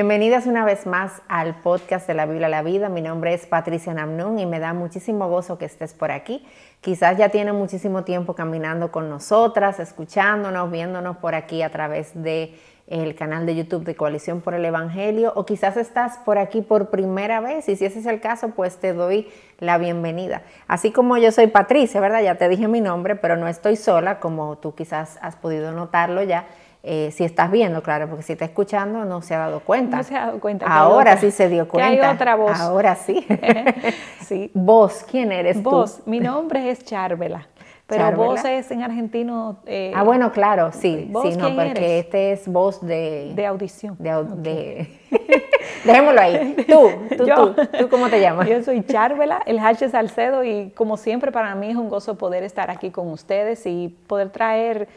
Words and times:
Bienvenidas 0.00 0.46
una 0.46 0.64
vez 0.64 0.86
más 0.86 1.20
al 1.28 1.56
podcast 1.56 2.06
de 2.06 2.14
la 2.14 2.24
Biblia 2.24 2.46
a 2.46 2.48
la 2.48 2.62
Vida. 2.62 2.88
Mi 2.88 3.02
nombre 3.02 3.34
es 3.34 3.44
Patricia 3.44 3.92
Namnun 3.92 4.38
y 4.38 4.46
me 4.46 4.58
da 4.58 4.72
muchísimo 4.72 5.28
gozo 5.28 5.58
que 5.58 5.66
estés 5.66 5.92
por 5.92 6.10
aquí. 6.10 6.42
Quizás 6.80 7.18
ya 7.18 7.28
tienes 7.28 7.52
muchísimo 7.52 8.02
tiempo 8.02 8.34
caminando 8.34 8.90
con 8.90 9.10
nosotras, 9.10 9.78
escuchándonos, 9.78 10.70
viéndonos 10.70 11.18
por 11.18 11.34
aquí 11.34 11.60
a 11.60 11.68
través 11.68 12.12
de 12.14 12.58
el 12.86 13.14
canal 13.14 13.44
de 13.44 13.54
YouTube 13.54 13.84
de 13.84 13.94
Coalición 13.94 14.40
por 14.40 14.54
el 14.54 14.64
Evangelio 14.64 15.34
o 15.36 15.44
quizás 15.44 15.76
estás 15.76 16.16
por 16.24 16.38
aquí 16.38 16.62
por 16.62 16.88
primera 16.88 17.40
vez 17.40 17.68
y 17.68 17.76
si 17.76 17.84
ese 17.84 17.98
es 17.98 18.06
el 18.06 18.22
caso, 18.22 18.52
pues 18.56 18.78
te 18.78 18.94
doy 18.94 19.28
la 19.58 19.76
bienvenida. 19.76 20.44
Así 20.66 20.92
como 20.92 21.18
yo 21.18 21.30
soy 21.30 21.48
Patricia, 21.48 22.00
¿verdad? 22.00 22.22
Ya 22.22 22.36
te 22.36 22.48
dije 22.48 22.68
mi 22.68 22.80
nombre, 22.80 23.16
pero 23.16 23.36
no 23.36 23.48
estoy 23.48 23.76
sola, 23.76 24.18
como 24.18 24.56
tú 24.56 24.74
quizás 24.74 25.18
has 25.20 25.36
podido 25.36 25.72
notarlo 25.72 26.22
ya. 26.22 26.46
Eh, 26.82 27.10
si 27.12 27.24
estás 27.24 27.50
viendo, 27.50 27.82
claro, 27.82 28.08
porque 28.08 28.22
si 28.22 28.32
está 28.32 28.46
escuchando 28.46 29.04
no 29.04 29.20
se 29.20 29.34
ha 29.34 29.38
dado 29.38 29.60
cuenta. 29.60 29.98
No 29.98 30.02
se 30.02 30.16
ha 30.16 30.26
dado 30.26 30.40
cuenta. 30.40 30.66
Ahora 30.66 31.18
sí 31.18 31.30
se 31.30 31.48
dio 31.48 31.68
cuenta. 31.68 31.90
Que 31.90 32.00
hay 32.00 32.14
otra 32.14 32.36
voz. 32.36 32.58
Ahora 32.58 32.94
sí. 32.94 33.26
sí. 34.26 34.50
Vos, 34.54 35.04
¿quién 35.10 35.30
eres 35.30 35.62
vos, 35.62 35.98
tú? 35.98 36.10
mi 36.10 36.20
nombre 36.20 36.70
es 36.70 36.82
Charvela. 36.84 37.46
Pero 37.90 38.12
vos 38.12 38.44
es 38.44 38.70
en 38.70 38.82
argentino. 38.82 39.58
Eh, 39.66 39.92
ah, 39.94 40.04
bueno, 40.04 40.30
claro, 40.30 40.70
sí. 40.72 41.10
sí, 41.22 41.36
no, 41.36 41.54
porque 41.54 41.98
este 41.98 42.32
es 42.32 42.46
voz 42.46 42.80
de. 42.80 43.32
De 43.34 43.46
audición. 43.46 43.96
De, 43.98 44.88
Dejémoslo 45.84 46.20
ahí. 46.20 46.54
Tú, 46.68 46.88
tú, 47.16 47.24
tú, 47.26 47.54
tú, 47.78 47.88
¿cómo 47.88 48.08
te 48.08 48.20
llamas? 48.20 48.48
Yo 48.48 48.62
soy 48.62 48.84
Charvela, 48.84 49.42
el 49.44 49.58
H 49.58 49.88
Salcedo, 49.88 50.44
y 50.44 50.70
como 50.70 50.96
siempre, 50.96 51.32
para 51.32 51.54
mí 51.54 51.70
es 51.70 51.76
un 51.76 51.88
gozo 51.88 52.16
poder 52.16 52.44
estar 52.44 52.70
aquí 52.70 52.90
con 52.90 53.08
ustedes 53.08 53.66
y 53.66 53.88
poder 54.06 54.30
traer 54.30 54.88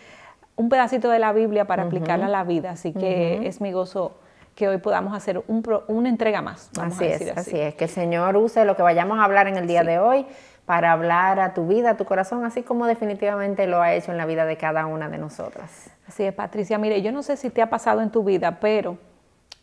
un 0.55 0.69
pedacito 0.69 1.09
de 1.09 1.19
la 1.19 1.33
Biblia 1.33 1.65
para 1.65 1.83
aplicarla 1.83 2.27
a 2.27 2.29
la 2.29 2.43
vida. 2.43 2.71
Así 2.71 2.93
que 2.93 3.47
es 3.47 3.61
mi 3.61 3.71
gozo 3.71 4.17
que 4.55 4.67
hoy 4.67 4.77
podamos 4.77 5.15
hacer 5.15 5.43
un 5.47 5.63
una 5.87 6.09
entrega 6.09 6.41
más. 6.41 6.69
así 6.79 7.05
es, 7.05 7.37
así. 7.37 7.59
es. 7.59 7.75
Que 7.75 7.85
el 7.85 7.89
Señor 7.89 8.37
use 8.37 8.65
lo 8.65 8.75
que 8.75 8.83
vayamos 8.83 9.19
a 9.19 9.23
hablar 9.23 9.47
en 9.47 9.57
el 9.57 9.67
día 9.67 9.83
de 9.83 9.99
hoy 9.99 10.25
para 10.65 10.91
hablar 10.91 11.39
a 11.39 11.53
tu 11.53 11.67
vida, 11.67 11.91
a 11.91 11.97
tu 11.97 12.05
corazón, 12.05 12.45
así 12.45 12.63
como 12.63 12.85
definitivamente 12.85 13.67
lo 13.67 13.81
ha 13.81 13.93
hecho 13.93 14.11
en 14.11 14.17
la 14.17 14.25
vida 14.25 14.45
de 14.45 14.57
cada 14.57 14.85
una 14.85 15.09
de 15.09 15.17
nosotras. 15.17 15.89
Así 16.07 16.23
es, 16.23 16.33
Patricia. 16.33 16.77
Mire, 16.77 17.01
yo 17.01 17.11
no 17.11 17.23
sé 17.23 17.35
si 17.35 17.49
te 17.49 17.61
ha 17.61 17.69
pasado 17.69 18.01
en 18.01 18.11
tu 18.11 18.23
vida, 18.23 18.59
pero 18.61 18.97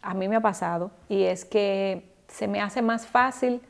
a 0.03 0.15
mí 0.15 0.29
me 0.29 0.37
ha 0.37 0.41
pasado 0.41 0.91
y 1.09 1.25
es 1.25 1.45
que 1.45 2.13
se 2.29 2.49
me 2.49 2.61
hace 2.61 2.83
más 2.83 3.07
fácil 3.07 3.63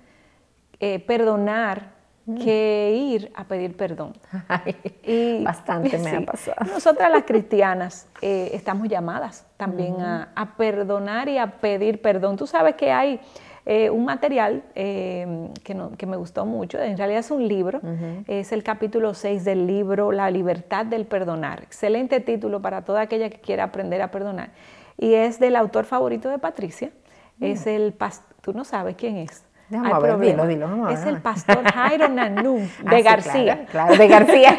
eh, 0.80 0.98
perdonar. 0.98 1.99
Que 2.36 2.92
ir 2.96 3.32
a 3.34 3.44
pedir 3.44 3.76
perdón. 3.76 4.14
y, 5.06 5.42
bastante 5.44 5.98
me 5.98 6.10
ha 6.10 6.20
pasado. 6.22 6.56
Nosotras 6.72 7.10
las 7.10 7.24
cristianas 7.24 8.06
eh, 8.22 8.50
estamos 8.52 8.88
llamadas 8.88 9.46
también 9.56 10.00
a, 10.00 10.30
a, 10.34 10.56
perdonar 10.56 11.28
y 11.28 11.38
a 11.38 11.58
pedir 11.58 12.00
perdón. 12.00 12.36
Tú 12.36 12.46
sabes 12.46 12.74
que 12.74 12.92
hay 12.92 13.20
eh, 13.66 13.90
un 13.90 14.04
material 14.04 14.64
eh, 14.74 15.48
que, 15.62 16.06
me 16.06 16.16
gustó 16.16 16.46
mucho, 16.46 16.80
en 16.80 16.96
realidad 16.96 17.20
es 17.20 17.30
un 17.30 17.46
libro, 17.46 17.80
es 18.26 18.52
el 18.52 18.62
capítulo 18.62 19.12
6 19.12 19.44
del 19.44 19.66
libro 19.66 20.12
La 20.12 20.30
libertad 20.30 20.86
del 20.86 21.04
perdonar. 21.04 21.62
Excelente 21.62 22.20
título 22.20 22.62
para 22.62 22.82
toda 22.82 23.02
aquella 23.02 23.28
que 23.28 23.38
quiera 23.38 23.64
aprender 23.64 24.00
a 24.00 24.10
perdonar. 24.10 24.50
Y 24.96 25.14
es 25.14 25.38
del 25.38 25.56
autor 25.56 25.84
favorito 25.84 26.30
de 26.30 26.38
Patricia, 26.38 26.90
es 27.38 27.66
el 27.66 27.92
pastor, 27.92 28.34
tú 28.40 28.52
no 28.54 28.64
sabes 28.64 28.96
quién 28.96 29.18
es. 29.18 29.44
Es 30.90 31.06
el 31.06 31.20
pastor 31.20 31.62
Jairo 31.64 32.08
Nanú 32.08 32.56
de 32.90 32.96
ah, 32.96 33.02
García. 33.02 33.66
Claro, 33.70 33.96
de 33.96 34.08
García. 34.08 34.58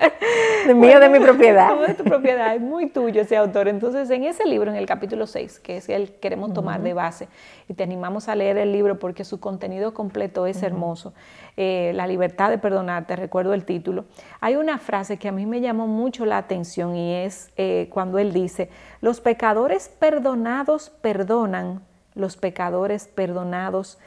de 0.66 0.74
mío, 0.74 0.98
de 0.98 1.08
mi 1.08 1.20
propiedad. 1.20 1.86
de 1.86 1.94
tu 1.94 2.04
propiedad, 2.04 2.54
es 2.54 2.60
muy 2.60 2.88
tuyo 2.88 3.22
ese 3.22 3.36
autor. 3.36 3.68
Entonces, 3.68 4.10
en 4.10 4.24
ese 4.24 4.44
libro, 4.44 4.70
en 4.70 4.76
el 4.76 4.86
capítulo 4.86 5.26
6, 5.26 5.60
que 5.60 5.76
es 5.76 5.88
el 5.88 6.08
que 6.08 6.18
queremos 6.18 6.52
tomar 6.52 6.82
de 6.82 6.94
base, 6.94 7.28
y 7.68 7.74
te 7.74 7.84
animamos 7.84 8.28
a 8.28 8.34
leer 8.34 8.58
el 8.58 8.72
libro 8.72 8.98
porque 8.98 9.24
su 9.24 9.38
contenido 9.40 9.94
completo 9.94 10.46
es 10.46 10.62
hermoso. 10.62 11.14
Eh, 11.56 11.92
la 11.94 12.06
libertad 12.06 12.50
de 12.50 12.58
perdonar, 12.58 13.06
te 13.06 13.16
recuerdo 13.16 13.54
el 13.54 13.64
título. 13.64 14.04
Hay 14.40 14.56
una 14.56 14.78
frase 14.78 15.18
que 15.18 15.28
a 15.28 15.32
mí 15.32 15.46
me 15.46 15.60
llamó 15.60 15.86
mucho 15.86 16.26
la 16.26 16.38
atención 16.38 16.96
y 16.96 17.14
es 17.14 17.50
eh, 17.56 17.88
cuando 17.92 18.18
él 18.18 18.32
dice, 18.32 18.70
los 19.00 19.20
pecadores 19.20 19.88
perdonados 19.88 20.90
perdonan, 20.90 21.82
los 22.14 22.36
pecadores 22.36 23.06
perdonados 23.06 23.98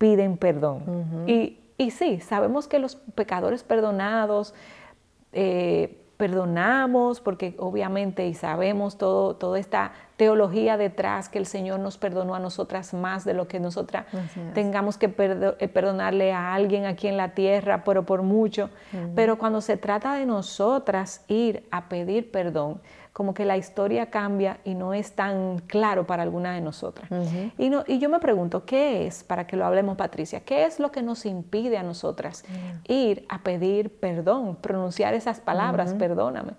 piden 0.00 0.38
perdón. 0.38 1.26
y, 1.26 1.58
y, 1.76 1.90
sí, 1.90 2.20
sabemos 2.20 2.66
que 2.66 2.78
los 2.78 2.96
pecadores 2.96 3.62
perdonados 3.62 4.54
eh, 5.34 5.98
perdonamos 6.16 7.20
porque 7.20 7.54
obviamente 7.58 8.26
y 8.26 8.32
sabemos 8.32 8.96
todo, 8.96 9.36
toda 9.36 9.58
esta 9.58 9.92
teología 10.16 10.78
detrás 10.78 11.28
que 11.28 11.38
el 11.38 11.44
Señor 11.44 11.80
nos 11.80 11.98
perdonó 11.98 12.34
a 12.34 12.38
nosotras 12.38 12.94
más 12.94 13.26
de 13.26 13.34
lo 13.34 13.46
que 13.46 13.60
nosotras 13.60 14.06
tengamos 14.54 14.96
que 14.96 15.06
eh, 15.18 15.68
perdonarle 15.68 16.32
a 16.32 16.54
alguien 16.54 16.86
aquí 16.86 17.06
en 17.06 17.18
la 17.18 17.34
tierra, 17.34 17.84
pero 17.84 18.04
por 18.04 18.22
mucho. 18.22 18.70
Pero 19.14 19.36
cuando 19.38 19.60
se 19.60 19.76
trata 19.76 20.14
de 20.14 20.24
nosotras 20.24 21.24
ir 21.28 21.66
a 21.70 21.90
pedir 21.90 22.30
perdón, 22.30 22.80
como 23.12 23.34
que 23.34 23.44
la 23.44 23.56
historia 23.56 24.06
cambia 24.06 24.58
y 24.64 24.74
no 24.74 24.94
es 24.94 25.12
tan 25.12 25.58
claro 25.66 26.06
para 26.06 26.22
alguna 26.22 26.54
de 26.54 26.60
nosotras. 26.60 27.08
y, 27.58 27.70
no, 27.70 27.84
y 27.86 27.98
yo 27.98 28.08
me 28.08 28.20
pregunto, 28.20 28.64
¿qué 28.64 29.06
es, 29.06 29.24
para 29.24 29.46
que 29.46 29.56
lo 29.56 29.64
hablemos 29.64 29.96
Patricia, 29.96 30.40
qué 30.40 30.64
es 30.64 30.78
lo 30.78 30.92
que 30.92 31.02
nos 31.02 31.26
impide 31.26 31.76
a 31.76 31.82
nosotras 31.82 32.44
ir 32.86 33.26
a 33.28 33.42
pedir 33.42 33.90
perdón, 33.90 34.56
pronunciar 34.56 35.14
esas 35.14 35.40
palabras, 35.40 35.94
perdóname? 35.94 36.52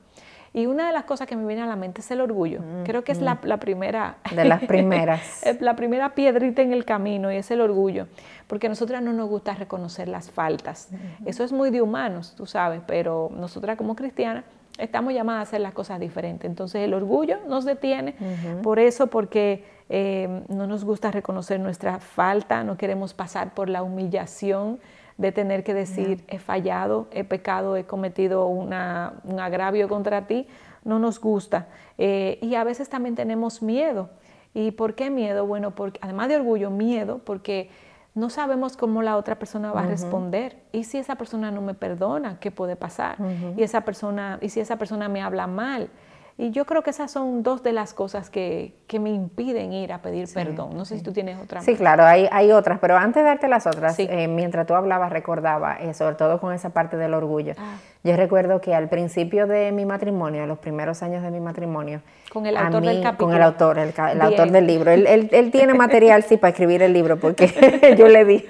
Y 0.54 0.66
una 0.66 0.88
de 0.88 0.92
las 0.92 1.06
cosas 1.06 1.28
que 1.28 1.38
me 1.38 1.48
viene 1.48 1.62
a 1.62 1.66
la 1.66 1.78
mente 1.78 2.02
es 2.02 2.12
el 2.12 2.20
orgullo. 2.20 2.60
Creo 2.84 3.06
que 3.06 3.14
es 3.14 3.22
la, 3.22 3.40
primera. 3.40 4.18
De 4.36 4.44
las 4.44 4.62
primeras. 4.64 5.42
la 5.62 5.78
primera 5.78 6.14
piedrita 6.14 6.62
en 6.62 6.74
el 6.74 6.84
camino 6.84 7.32
y 7.32 7.38
es 7.38 7.52
el 7.52 7.62
orgullo. 7.62 8.08
Porque 8.48 8.68
a 8.68 8.70
nosotras 8.70 9.02
no 9.02 9.14
nos 9.14 9.30
gusta 9.30 9.54
reconocer 9.54 10.10
las 10.10 10.30
faltas. 10.30 10.90
Eso 11.26 11.46
es 11.46 11.54
muy 11.54 11.70
de 11.70 11.82
humanos, 11.82 12.34
tú 12.36 12.46
sabes, 12.46 12.82
pero 12.86 13.32
nosotras 13.34 13.78
como 13.78 13.96
cristianas 13.96 14.44
estamos 14.82 15.14
llamadas 15.14 15.40
a 15.40 15.44
hacer 15.44 15.62
las 15.62 15.74
cosas 15.74 16.00
diferentes. 16.00 16.50
Entonces 16.50 16.82
el 16.82 16.94
orgullo 16.94 17.38
nos 17.48 17.66
detiene, 17.66 18.16
por 18.64 18.80
eso, 18.80 19.08
porque 19.08 19.64
eh, 19.90 20.44
no 20.50 20.68
nos 20.68 20.84
gusta 20.84 21.12
reconocer 21.12 21.60
nuestra 21.60 22.00
falta, 22.00 22.64
no 22.64 22.78
queremos 22.78 23.14
pasar 23.14 23.54
por 23.54 23.70
la 23.70 23.84
humillación 23.84 24.80
de 25.18 25.32
tener 25.32 25.64
que 25.64 25.74
decir, 25.74 26.24
he 26.28 26.40
fallado, 26.40 27.08
he 27.12 27.24
pecado, 27.24 27.78
he 27.78 27.84
cometido 27.84 28.48
un 28.48 28.74
agravio 28.74 29.88
contra 29.88 30.26
ti, 30.26 30.48
no 30.84 30.98
nos 30.98 31.20
gusta. 31.20 31.68
Eh, 31.98 32.40
y 32.42 32.56
a 32.56 32.64
veces 32.64 32.90
también 32.90 33.16
tenemos 33.16 33.62
miedo. 33.62 34.10
¿Y 34.54 34.72
por 34.72 34.96
qué 34.96 35.10
miedo? 35.10 35.46
Bueno, 35.46 35.72
porque, 35.72 36.00
además 36.02 36.28
de 36.28 36.38
orgullo, 36.38 36.72
miedo, 36.72 37.22
porque 37.24 37.70
no 38.14 38.30
sabemos 38.30 38.76
cómo 38.76 39.02
la 39.02 39.16
otra 39.16 39.40
persona 39.40 39.72
va 39.72 39.84
a 39.84 39.86
responder. 39.86 40.58
Y 40.72 40.84
si 40.84 40.98
esa 40.98 41.16
persona 41.16 41.50
no 41.52 41.62
me 41.62 41.74
perdona, 41.74 42.40
¿qué 42.40 42.52
puede 42.52 42.76
pasar? 42.76 43.18
Y 43.56 43.64
esa 43.64 43.82
persona, 43.82 44.38
y 44.42 44.50
si 44.50 44.60
esa 44.60 44.78
persona 44.78 45.08
me 45.08 45.22
habla 45.22 45.48
mal. 45.48 45.90
Y 46.38 46.52
yo 46.52 46.66
creo 46.66 46.82
que 46.82 46.90
esas 46.90 47.12
son 47.12 47.44
dos 47.44 47.62
de 47.62 47.74
las 47.74 47.94
cosas 47.94 48.30
que, 48.30 48.74
me 49.00 49.10
impiden 49.10 49.72
ir 49.72 49.94
a 49.94 50.02
pedir 50.02 50.28
perdón. 50.34 50.76
No 50.76 50.86
sé 50.86 50.98
si 50.98 51.04
tú 51.04 51.14
tienes 51.14 51.40
otra. 51.40 51.62
Sí, 51.62 51.76
claro, 51.76 52.04
hay, 52.04 52.28
hay 52.32 52.52
otras, 52.52 52.80
pero 52.80 52.98
antes 52.98 53.24
de 53.24 53.30
darte 53.30 53.48
las 53.48 53.68
otras, 53.68 53.98
eh, 54.00 54.28
mientras 54.28 54.68
tú 54.68 54.74
hablabas 54.74 55.12
recordaba, 55.12 55.76
eh, 55.76 55.94
sobre 55.94 56.16
todo 56.16 56.40
con 56.40 56.54
esa 56.54 56.72
parte 56.72 56.98
del 56.98 57.14
orgullo. 57.14 57.54
Ah. 57.58 57.78
Yo 58.04 58.16
recuerdo 58.18 58.60
que 58.60 58.74
al 58.74 58.90
principio 58.90 59.48
de 59.48 59.72
mi 59.72 59.86
matrimonio, 59.86 60.46
los 60.46 60.58
primeros 60.58 61.04
años 61.04 61.22
de 61.24 61.32
mi 61.32 61.40
matrimonio, 61.40 62.02
con 62.32 62.46
el 62.46 62.58
autor 62.58 62.84
del 62.84 63.02
capítulo. 63.02 63.28
Con 63.28 63.36
el 63.36 63.44
autor, 63.44 63.78
el, 63.78 64.22
autor 64.22 64.52
del 64.52 64.68
libro. 64.68 64.92
Él, 64.92 65.30
él, 65.32 65.52
tiene 65.52 65.74
material, 65.74 66.24
sí, 66.24 66.38
para 66.38 66.50
escribir 66.50 66.82
el 66.82 66.94
libro, 66.94 67.18
porque 67.18 67.96
yo 67.98 68.08
le 68.08 68.26
di. 68.26 68.46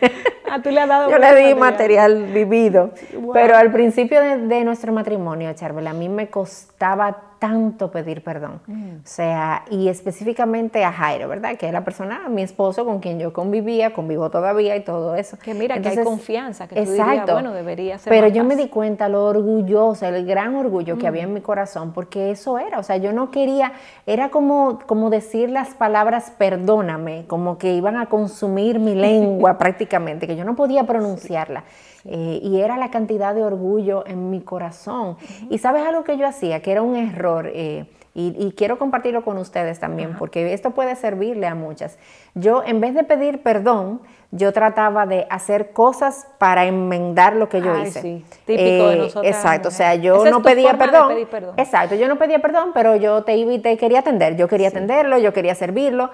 Ah, 0.50 0.62
tú 0.62 0.70
le 0.70 0.82
has 0.82 0.88
dado 0.88 1.10
Yo 1.10 1.18
le 1.18 1.36
di 1.36 1.56
material, 1.56 2.26
vivido. 2.26 2.92
Pero 3.34 3.58
al 3.58 3.72
principio 3.72 4.22
de, 4.22 4.38
de 4.38 4.64
nuestro 4.64 4.94
matrimonio, 4.94 5.52
Charbel, 5.54 5.88
a 5.88 5.94
mí 5.94 6.10
me 6.10 6.30
costaba 6.30 7.31
tanto 7.42 7.90
pedir 7.90 8.24
perdón. 8.24 8.62
Mm. 8.68 8.98
O 8.98 9.02
sea, 9.04 9.66
y 9.72 9.88
específicamente 9.88 10.86
a 10.86 10.92
Jairo, 10.92 11.28
¿verdad? 11.28 11.58
Que 11.58 11.66
es 11.66 11.74
la 11.74 11.84
persona, 11.84 12.30
mi 12.30 12.44
esposo 12.44 12.86
con 12.86 13.00
quien 13.00 13.18
yo 13.20 13.34
convivía, 13.34 13.94
convivo 13.94 14.30
todavía 14.30 14.76
y 14.76 14.84
todo 14.84 15.16
eso. 15.16 15.40
Que 15.40 15.56
mira, 15.56 15.82
que 15.82 15.90
hay 15.90 16.04
confianza, 16.04 16.68
que 16.68 16.76
tú 16.76 16.82
exacto, 16.82 17.34
bueno, 17.34 17.52
debería 17.52 17.98
ser 17.98 18.14
Pero 18.14 18.28
yo 18.28 18.44
me 18.44 18.56
di 18.56 18.68
cuenta 18.68 19.10
lo 19.10 19.26
orgullosa, 19.26 20.10
el 20.10 20.24
gran 20.24 20.56
orgullo 20.56 21.00
que 21.00 21.08
había 21.08 21.24
en 21.24 21.32
mm. 21.32 21.34
mi 21.34 21.42
corazón, 21.42 21.94
porque 21.94 22.30
eso 22.30 22.60
era, 22.60 22.78
o 22.78 22.84
sea, 22.84 22.98
yo 22.98 23.12
no 23.12 23.32
quería, 23.32 23.74
era 24.06 24.30
como, 24.30 24.78
como 24.86 25.10
decir 25.10 25.50
las 25.50 25.70
palabras 25.70 26.32
perdóname, 26.38 27.26
como 27.26 27.58
que 27.58 27.74
iban 27.74 27.98
a 27.98 28.06
consumir 28.06 28.78
mi 28.78 28.94
lengua 28.94 29.58
prácticamente, 29.58 30.28
que 30.28 30.36
yo 30.36 30.46
no 30.46 30.56
podía 30.56 30.84
pronunciarla. 30.84 31.64
Eh, 32.06 32.40
y 32.42 32.60
era 32.60 32.78
la 32.78 32.90
cantidad 32.90 33.36
de 33.36 33.44
orgullo 33.44 34.06
en 34.08 34.30
mi 34.30 34.42
corazón. 34.42 35.18
Y 35.50 35.60
sabes 35.60 35.86
algo 35.86 36.04
que 36.04 36.18
yo 36.18 36.28
hacía, 36.28 36.62
que 36.62 36.72
era 36.72 36.82
un 36.82 36.96
error, 36.96 37.50
eh, 37.54 37.86
y, 38.14 38.54
quiero 38.58 38.78
compartirlo 38.78 39.24
con 39.24 39.38
ustedes 39.38 39.80
también, 39.80 40.18
porque 40.18 40.54
esto 40.54 40.72
puede 40.72 40.98
servirle 40.98 41.48
a 41.48 41.56
muchas. 41.56 41.98
Yo, 42.36 42.62
en 42.66 42.82
vez 42.82 42.94
de 42.94 43.06
pedir 43.06 43.42
perdón, 43.42 44.02
yo 44.32 44.52
trataba 44.52 45.06
de 45.06 45.26
hacer 45.30 45.72
cosas 45.72 46.28
para 46.38 46.66
enmendar 46.66 47.38
lo 47.38 47.48
que 47.48 47.62
yo 47.62 47.78
hice. 47.78 48.02
Sí. 48.02 48.26
Típico 48.46 48.90
de 48.90 48.94
eh, 48.94 48.98
nosotros. 48.98 49.26
Exacto, 49.26 49.70
o 49.70 49.72
sea, 49.72 49.96
yo 49.96 50.26
no 50.26 50.42
pedía 50.42 50.78
perdón, 50.78 51.14
Exacto, 51.56 51.96
yo 51.96 52.10
no 52.10 52.18
pedía 52.18 52.40
perdón, 52.40 52.72
pero 52.74 52.98
yo 52.98 53.24
te 53.24 53.38
iba 53.38 53.54
y 53.54 53.60
te 53.60 53.78
quería 53.78 54.00
atender. 54.00 54.36
Yo 54.36 54.50
quería 54.50 54.68
atenderlo, 54.68 55.18
yo 55.18 55.32
quería 55.32 55.56
servirlo, 55.56 56.10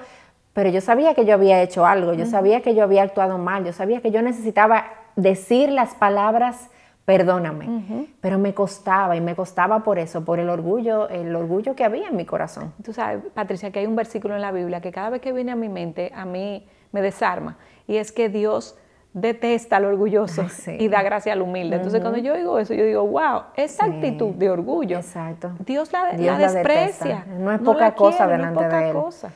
pero 0.53 0.69
yo 0.69 0.81
sabía 0.81 1.15
que 1.15 1.25
yo 1.25 1.33
había 1.33 1.63
hecho 1.63 1.87
algo, 1.87 2.13
yo 2.13 2.27
sabía 2.27 2.61
que 2.61 2.75
yo 2.75 2.83
había 2.83 3.01
actuado 3.01 3.39
mal, 3.39 3.65
yo 3.65 3.73
sabía 3.73 4.01
que 4.01 4.11
yo 4.11 4.21
necesitaba 4.21 4.85
decir 5.17 5.69
las 5.69 5.93
palabras 5.95 6.69
perdóname, 7.07 8.09
pero 8.19 8.37
me 8.37 8.53
costaba 8.53 9.15
y 9.15 9.21
me 9.21 9.33
costaba 9.33 9.81
por 9.81 9.97
eso, 9.97 10.25
por 10.25 10.39
el 10.39 10.49
orgullo, 10.49 11.07
el 11.07 11.33
orgullo 11.37 11.73
que 11.73 11.85
había 11.85 12.09
en 12.09 12.17
mi 12.17 12.25
corazón. 12.25 12.73
Tú 12.83 12.91
sabes, 12.91 13.23
Patricia, 13.33 13.71
que 13.71 13.79
hay 13.79 13.85
un 13.85 13.95
versículo 13.95 14.35
en 14.35 14.41
la 14.41 14.51
Biblia 14.51 14.81
que 14.81 14.91
cada 14.91 15.09
vez 15.09 15.21
que 15.21 15.31
viene 15.31 15.53
a 15.53 15.55
mi 15.55 15.69
mente, 15.69 16.11
a 16.13 16.25
mí 16.25 16.67
me 16.91 17.01
desarma, 17.01 17.57
y 17.87 17.95
es 17.95 18.11
que 18.11 18.27
Dios 18.27 18.77
detesta 19.13 19.77
al 19.77 19.85
orgulloso 19.85 20.45
y 20.77 20.89
da 20.89 21.01
gracia 21.01 21.31
al 21.31 21.41
humilde. 21.41 21.77
Entonces, 21.77 22.01
cuando 22.01 22.19
yo 22.19 22.35
digo 22.35 22.59
eso, 22.59 22.73
yo 22.73 22.83
digo, 22.83 23.07
wow, 23.07 23.43
esa 23.55 23.85
actitud 23.85 24.33
de 24.33 24.49
orgullo, 24.49 24.97
Exacto. 24.97 25.51
Dios 25.65 25.93
la, 25.93 26.13
desprecia. 26.13 27.25
no 27.39 27.53
es 27.53 27.61
poca 27.61 27.95
cosa 27.95 28.27
delante 28.27 28.67
de 28.67 28.89
él. 28.89 28.93
Cosa. 28.97 29.31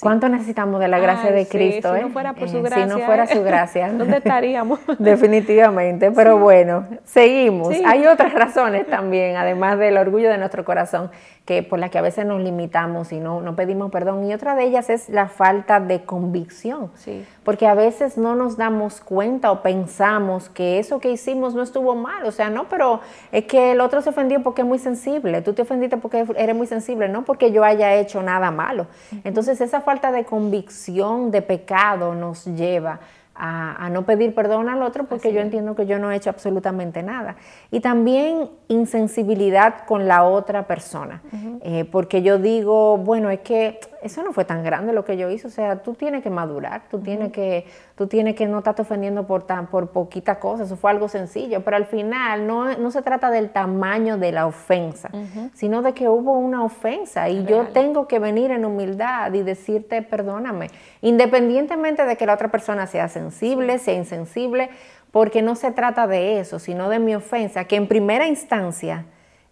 ¿Cuánto 0.00 0.28
necesitamos 0.28 0.80
de 0.80 0.88
la 0.88 0.98
gracia 0.98 1.32
de 1.32 1.46
Cristo? 1.46 1.94
Si 1.94 2.00
no 2.00 2.08
eh? 2.08 2.10
fuera 2.10 2.34
por 2.34 2.48
su 2.48 2.62
gracia. 2.62 2.84
Si 2.84 2.90
no 2.90 2.98
fuera 3.00 3.26
su 3.26 3.42
gracia. 3.42 3.92
¿Dónde 3.92 4.18
estaríamos? 4.18 4.80
Definitivamente. 4.98 6.10
Pero 6.10 6.38
bueno, 6.38 6.86
seguimos. 7.04 7.74
Hay 7.84 8.06
otras 8.06 8.32
razones 8.34 8.86
también, 8.86 9.36
además 9.36 9.78
del 9.78 9.96
orgullo 9.96 10.28
de 10.28 10.38
nuestro 10.38 10.64
corazón, 10.64 11.10
que 11.46 11.62
por 11.62 11.78
las 11.78 11.90
que 11.90 11.98
a 11.98 12.02
veces 12.02 12.26
nos 12.26 12.42
limitamos 12.42 13.12
y 13.12 13.20
no, 13.20 13.40
no 13.40 13.54
pedimos 13.54 13.92
perdón. 13.92 14.24
Y 14.24 14.34
otra 14.34 14.56
de 14.56 14.64
ellas 14.64 14.90
es 14.90 15.08
la 15.08 15.28
falta 15.28 15.78
de 15.78 16.02
convicción. 16.04 16.90
Sí. 16.96 17.24
Porque 17.44 17.68
a 17.68 17.74
veces 17.74 18.18
no 18.18 18.34
nos 18.34 18.56
damos 18.56 19.00
cuenta 19.00 19.52
o 19.52 19.62
pensamos 19.62 20.48
que 20.48 20.80
eso 20.80 20.98
que 20.98 21.10
hicimos 21.10 21.54
no 21.54 21.62
estuvo 21.62 21.94
mal. 21.94 22.26
O 22.26 22.32
sea, 22.32 22.50
no, 22.50 22.68
pero 22.68 23.00
es 23.30 23.44
que 23.44 23.72
el 23.72 23.80
otro 23.80 24.02
se 24.02 24.10
ofendió 24.10 24.42
porque 24.42 24.62
es 24.62 24.66
muy 24.66 24.80
sensible. 24.80 25.40
Tú 25.40 25.52
te 25.52 25.62
ofendiste 25.62 25.96
porque 25.96 26.26
eres 26.36 26.56
muy 26.56 26.66
sensible, 26.66 27.08
no 27.08 27.24
porque 27.24 27.52
yo 27.52 27.62
haya 27.62 27.94
hecho 27.94 28.22
nada 28.22 28.50
malo. 28.50 28.88
Entonces 29.22 29.60
esa 29.60 29.80
falta 29.80 30.10
de 30.10 30.24
convicción 30.24 31.30
de 31.30 31.42
pecado 31.42 32.16
nos 32.16 32.44
lleva 32.44 32.98
a, 33.38 33.88
no 33.90 34.04
pedir 34.04 34.34
perdón 34.34 34.68
al 34.68 34.82
otro 34.82 35.04
porque 35.04 35.32
yo 35.32 35.40
entiendo 35.40 35.74
que 35.74 35.86
yo 35.86 35.98
no 35.98 36.10
he 36.10 36.16
hecho 36.16 36.30
absolutamente 36.30 37.02
nada. 37.02 37.36
Y 37.70 37.80
también 37.80 38.50
insensibilidad 38.68 39.84
con 39.86 40.08
la 40.08 40.24
otra 40.24 40.66
persona, 40.66 41.22
eh, 41.62 41.84
porque 41.90 42.22
yo 42.22 42.38
digo, 42.38 42.96
bueno, 42.98 43.30
es 43.30 43.40
que 43.40 43.78
eso 44.02 44.22
no 44.22 44.32
fue 44.32 44.44
tan 44.44 44.64
grande 44.64 44.92
lo 44.92 45.04
que 45.04 45.16
yo 45.16 45.30
hice, 45.30 45.46
o 45.46 45.50
sea, 45.50 45.82
tú 45.82 45.94
tienes 45.94 46.22
que 46.22 46.30
madurar, 46.30 46.82
tú 46.90 47.00
tienes 47.00 47.32
que, 47.32 47.66
tú 47.94 48.06
tienes 48.06 48.34
que 48.34 48.46
no 48.46 48.58
estarte 48.58 48.82
ofendiendo 48.82 49.26
por, 49.26 49.42
tan, 49.42 49.66
por 49.66 49.90
poquita 49.90 50.38
cosa, 50.38 50.64
eso 50.64 50.76
fue 50.76 50.90
algo 50.90 51.08
sencillo, 51.08 51.62
pero 51.62 51.76
al 51.76 51.86
final 51.86 52.46
no, 52.46 52.76
no 52.76 52.90
se 52.90 53.02
trata 53.02 53.30
del 53.30 53.50
tamaño 53.50 54.16
de 54.18 54.32
la 54.32 54.46
ofensa, 54.46 55.10
sino 55.54 55.82
de 55.82 55.92
que 55.92 56.08
hubo 56.08 56.32
una 56.32 56.64
ofensa 56.64 57.28
y 57.28 57.44
yo 57.44 57.68
tengo 57.68 58.06
que 58.06 58.18
venir 58.18 58.50
en 58.50 58.64
humildad 58.64 59.32
y 59.34 59.42
decirte 59.42 60.02
perdóname, 60.02 60.68
independientemente 61.02 62.04
de 62.04 62.16
que 62.16 62.26
la 62.26 62.34
otra 62.34 62.50
persona 62.50 62.86
sea 62.86 63.08
sensible, 63.30 63.78
sea 63.78 63.94
insensible, 63.94 64.70
porque 65.10 65.42
no 65.42 65.54
se 65.54 65.70
trata 65.72 66.06
de 66.06 66.40
eso, 66.40 66.58
sino 66.58 66.88
de 66.88 66.98
mi 66.98 67.14
ofensa, 67.14 67.64
que 67.64 67.76
en 67.76 67.86
primera 67.88 68.26
instancia 68.26 69.06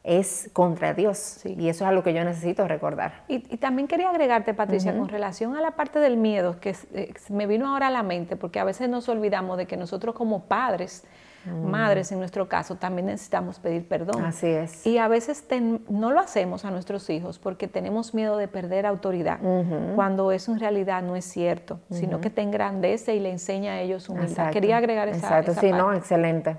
es 0.04 0.50
contra 0.52 0.92
Dios. 0.92 1.40
Y 1.44 1.68
eso 1.68 1.84
es 1.84 1.88
algo 1.88 2.02
que 2.02 2.12
yo 2.12 2.22
necesito 2.24 2.68
recordar. 2.68 3.24
Y, 3.26 3.38
también 3.56 3.88
quería 3.88 4.10
agregarte, 4.10 4.52
Patricia, 4.52 4.96
con 4.96 5.08
relación 5.08 5.56
a 5.56 5.62
la 5.62 5.72
parte 5.72 5.98
del 5.98 6.18
miedo, 6.18 6.60
que 6.60 6.76
eh, 6.92 7.14
me 7.30 7.46
vino 7.46 7.68
ahora 7.68 7.86
a 7.86 7.90
la 7.90 8.02
mente, 8.02 8.36
porque 8.36 8.60
a 8.60 8.64
veces 8.64 8.88
nos 8.88 9.08
olvidamos 9.08 9.56
de 9.56 9.66
que 9.66 9.78
nosotros 9.78 10.14
como 10.14 10.44
padres, 10.44 11.04
mm. 11.44 11.70
madres 11.70 12.12
en 12.12 12.18
nuestro 12.18 12.48
caso, 12.48 12.76
también 12.76 13.06
necesitamos 13.06 13.58
pedir 13.58 13.86
perdón. 13.88 14.24
Así 14.24 14.46
es. 14.46 14.86
Y 14.86 14.98
a 14.98 15.08
veces 15.08 15.44
no 15.88 16.10
lo 16.10 16.20
hacemos 16.20 16.64
a 16.64 16.70
nuestros 16.70 17.08
hijos 17.10 17.38
porque 17.38 17.68
tenemos 17.68 18.14
miedo 18.14 18.36
de 18.36 18.48
perder 18.48 18.86
autoridad, 18.86 19.38
cuando 19.94 20.32
eso 20.32 20.52
en 20.52 20.60
realidad 20.60 21.02
no 21.02 21.16
es 21.16 21.24
cierto, 21.24 21.80
sino 21.90 22.20
que 22.20 22.30
te 22.30 22.42
engrandece 22.42 23.14
y 23.14 23.20
le 23.20 23.30
enseña 23.30 23.72
a 23.72 23.80
ellos 23.80 24.08
humildad. 24.08 24.50
Quería 24.50 24.78
agregar 24.78 25.08
esa, 25.08 25.38
Exacto, 25.38 25.60
sí, 25.60 25.70
no, 25.70 25.92
excelente. 25.92 26.56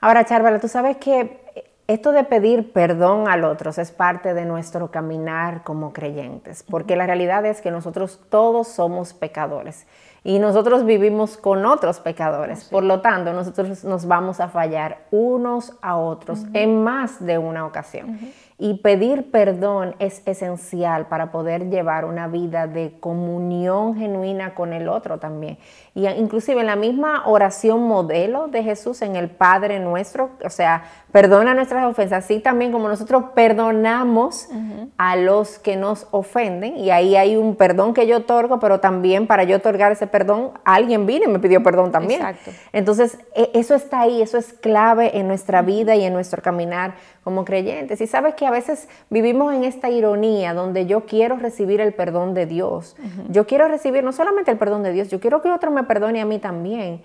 Ahora, 0.00 0.24
Charvala, 0.24 0.58
tú 0.58 0.68
sabes 0.68 0.96
que 0.96 1.42
esto 1.86 2.12
de 2.12 2.24
pedir 2.24 2.72
perdón 2.72 3.28
a 3.28 3.36
otros 3.46 3.78
es 3.78 3.90
parte 3.90 4.34
de 4.34 4.44
nuestro 4.44 4.90
caminar 4.90 5.62
como 5.62 5.92
creyentes, 5.92 6.62
porque 6.62 6.96
la 6.96 7.06
realidad 7.06 7.44
es 7.44 7.60
que 7.60 7.70
nosotros 7.70 8.20
todos 8.30 8.68
somos 8.68 9.12
pecadores 9.12 9.86
y 10.24 10.38
nosotros 10.38 10.84
vivimos 10.84 11.36
con 11.36 11.66
otros 11.66 11.98
pecadores. 11.98 12.64
Por 12.64 12.84
lo 12.84 13.00
tanto, 13.00 13.32
nosotros 13.32 13.82
nos 13.84 14.06
vamos 14.06 14.38
a 14.40 14.48
fallar 14.48 14.98
unos 15.10 15.72
a 15.82 15.96
otros 15.96 16.44
en 16.52 16.82
más 16.82 17.24
de 17.24 17.38
una 17.38 17.66
ocasión. 17.66 18.18
Y 18.58 18.74
pedir 18.74 19.32
perdón 19.32 19.96
es 19.98 20.22
esencial 20.24 21.06
para 21.06 21.32
poder 21.32 21.68
llevar 21.68 22.04
una 22.04 22.28
vida 22.28 22.68
de 22.68 22.94
comunión 23.00 23.96
genuina 23.96 24.54
con 24.54 24.72
el 24.72 24.88
otro 24.88 25.18
también. 25.18 25.58
Y 25.94 26.06
inclusive 26.06 26.60
en 26.60 26.68
la 26.68 26.76
misma 26.76 27.24
oración 27.26 27.82
modelo 27.82 28.46
de 28.46 28.62
Jesús 28.62 29.02
en 29.02 29.16
el 29.16 29.30
Padre 29.30 29.80
nuestro, 29.80 30.30
o 30.44 30.50
sea, 30.50 30.84
perdona 31.10 31.54
nuestras 31.54 31.84
ofensas, 31.84 32.24
así 32.24 32.38
también 32.38 32.70
como 32.70 32.86
nosotros 32.86 33.24
perdonamos 33.34 34.48
a 34.96 35.16
los 35.16 35.58
que 35.58 35.76
nos 35.76 36.06
ofenden. 36.12 36.76
Y 36.76 36.90
ahí 36.90 37.16
hay 37.16 37.36
un 37.36 37.56
perdón 37.56 37.94
que 37.94 38.06
yo 38.06 38.18
otorgo, 38.18 38.60
pero 38.60 38.78
también 38.78 39.26
para 39.26 39.42
yo 39.42 39.56
otorgar 39.56 39.90
ese 39.90 40.06
perdón, 40.12 40.52
alguien 40.64 41.06
vino 41.06 41.24
y 41.24 41.28
me 41.28 41.40
pidió 41.40 41.62
perdón 41.62 41.90
también. 41.90 42.20
Exacto. 42.20 42.52
Entonces, 42.72 43.18
e, 43.34 43.50
eso 43.54 43.74
está 43.74 44.02
ahí, 44.02 44.22
eso 44.22 44.38
es 44.38 44.52
clave 44.52 45.18
en 45.18 45.26
nuestra 45.26 45.62
vida 45.62 45.96
y 45.96 46.04
en 46.04 46.12
nuestro 46.12 46.42
caminar 46.42 46.94
como 47.24 47.44
creyentes. 47.44 48.00
Y 48.00 48.06
sabes 48.06 48.34
que 48.34 48.46
a 48.46 48.50
veces 48.50 48.88
vivimos 49.10 49.52
en 49.54 49.64
esta 49.64 49.90
ironía 49.90 50.54
donde 50.54 50.86
yo 50.86 51.06
quiero 51.06 51.36
recibir 51.36 51.80
el 51.80 51.94
perdón 51.94 52.34
de 52.34 52.46
Dios. 52.46 52.96
Yo 53.28 53.46
quiero 53.46 53.66
recibir 53.66 54.04
no 54.04 54.12
solamente 54.12 54.50
el 54.50 54.58
perdón 54.58 54.82
de 54.82 54.92
Dios, 54.92 55.08
yo 55.08 55.18
quiero 55.18 55.42
que 55.42 55.50
otro 55.50 55.70
me 55.70 55.82
perdone 55.82 56.20
a 56.20 56.24
mí 56.24 56.38
también. 56.38 57.02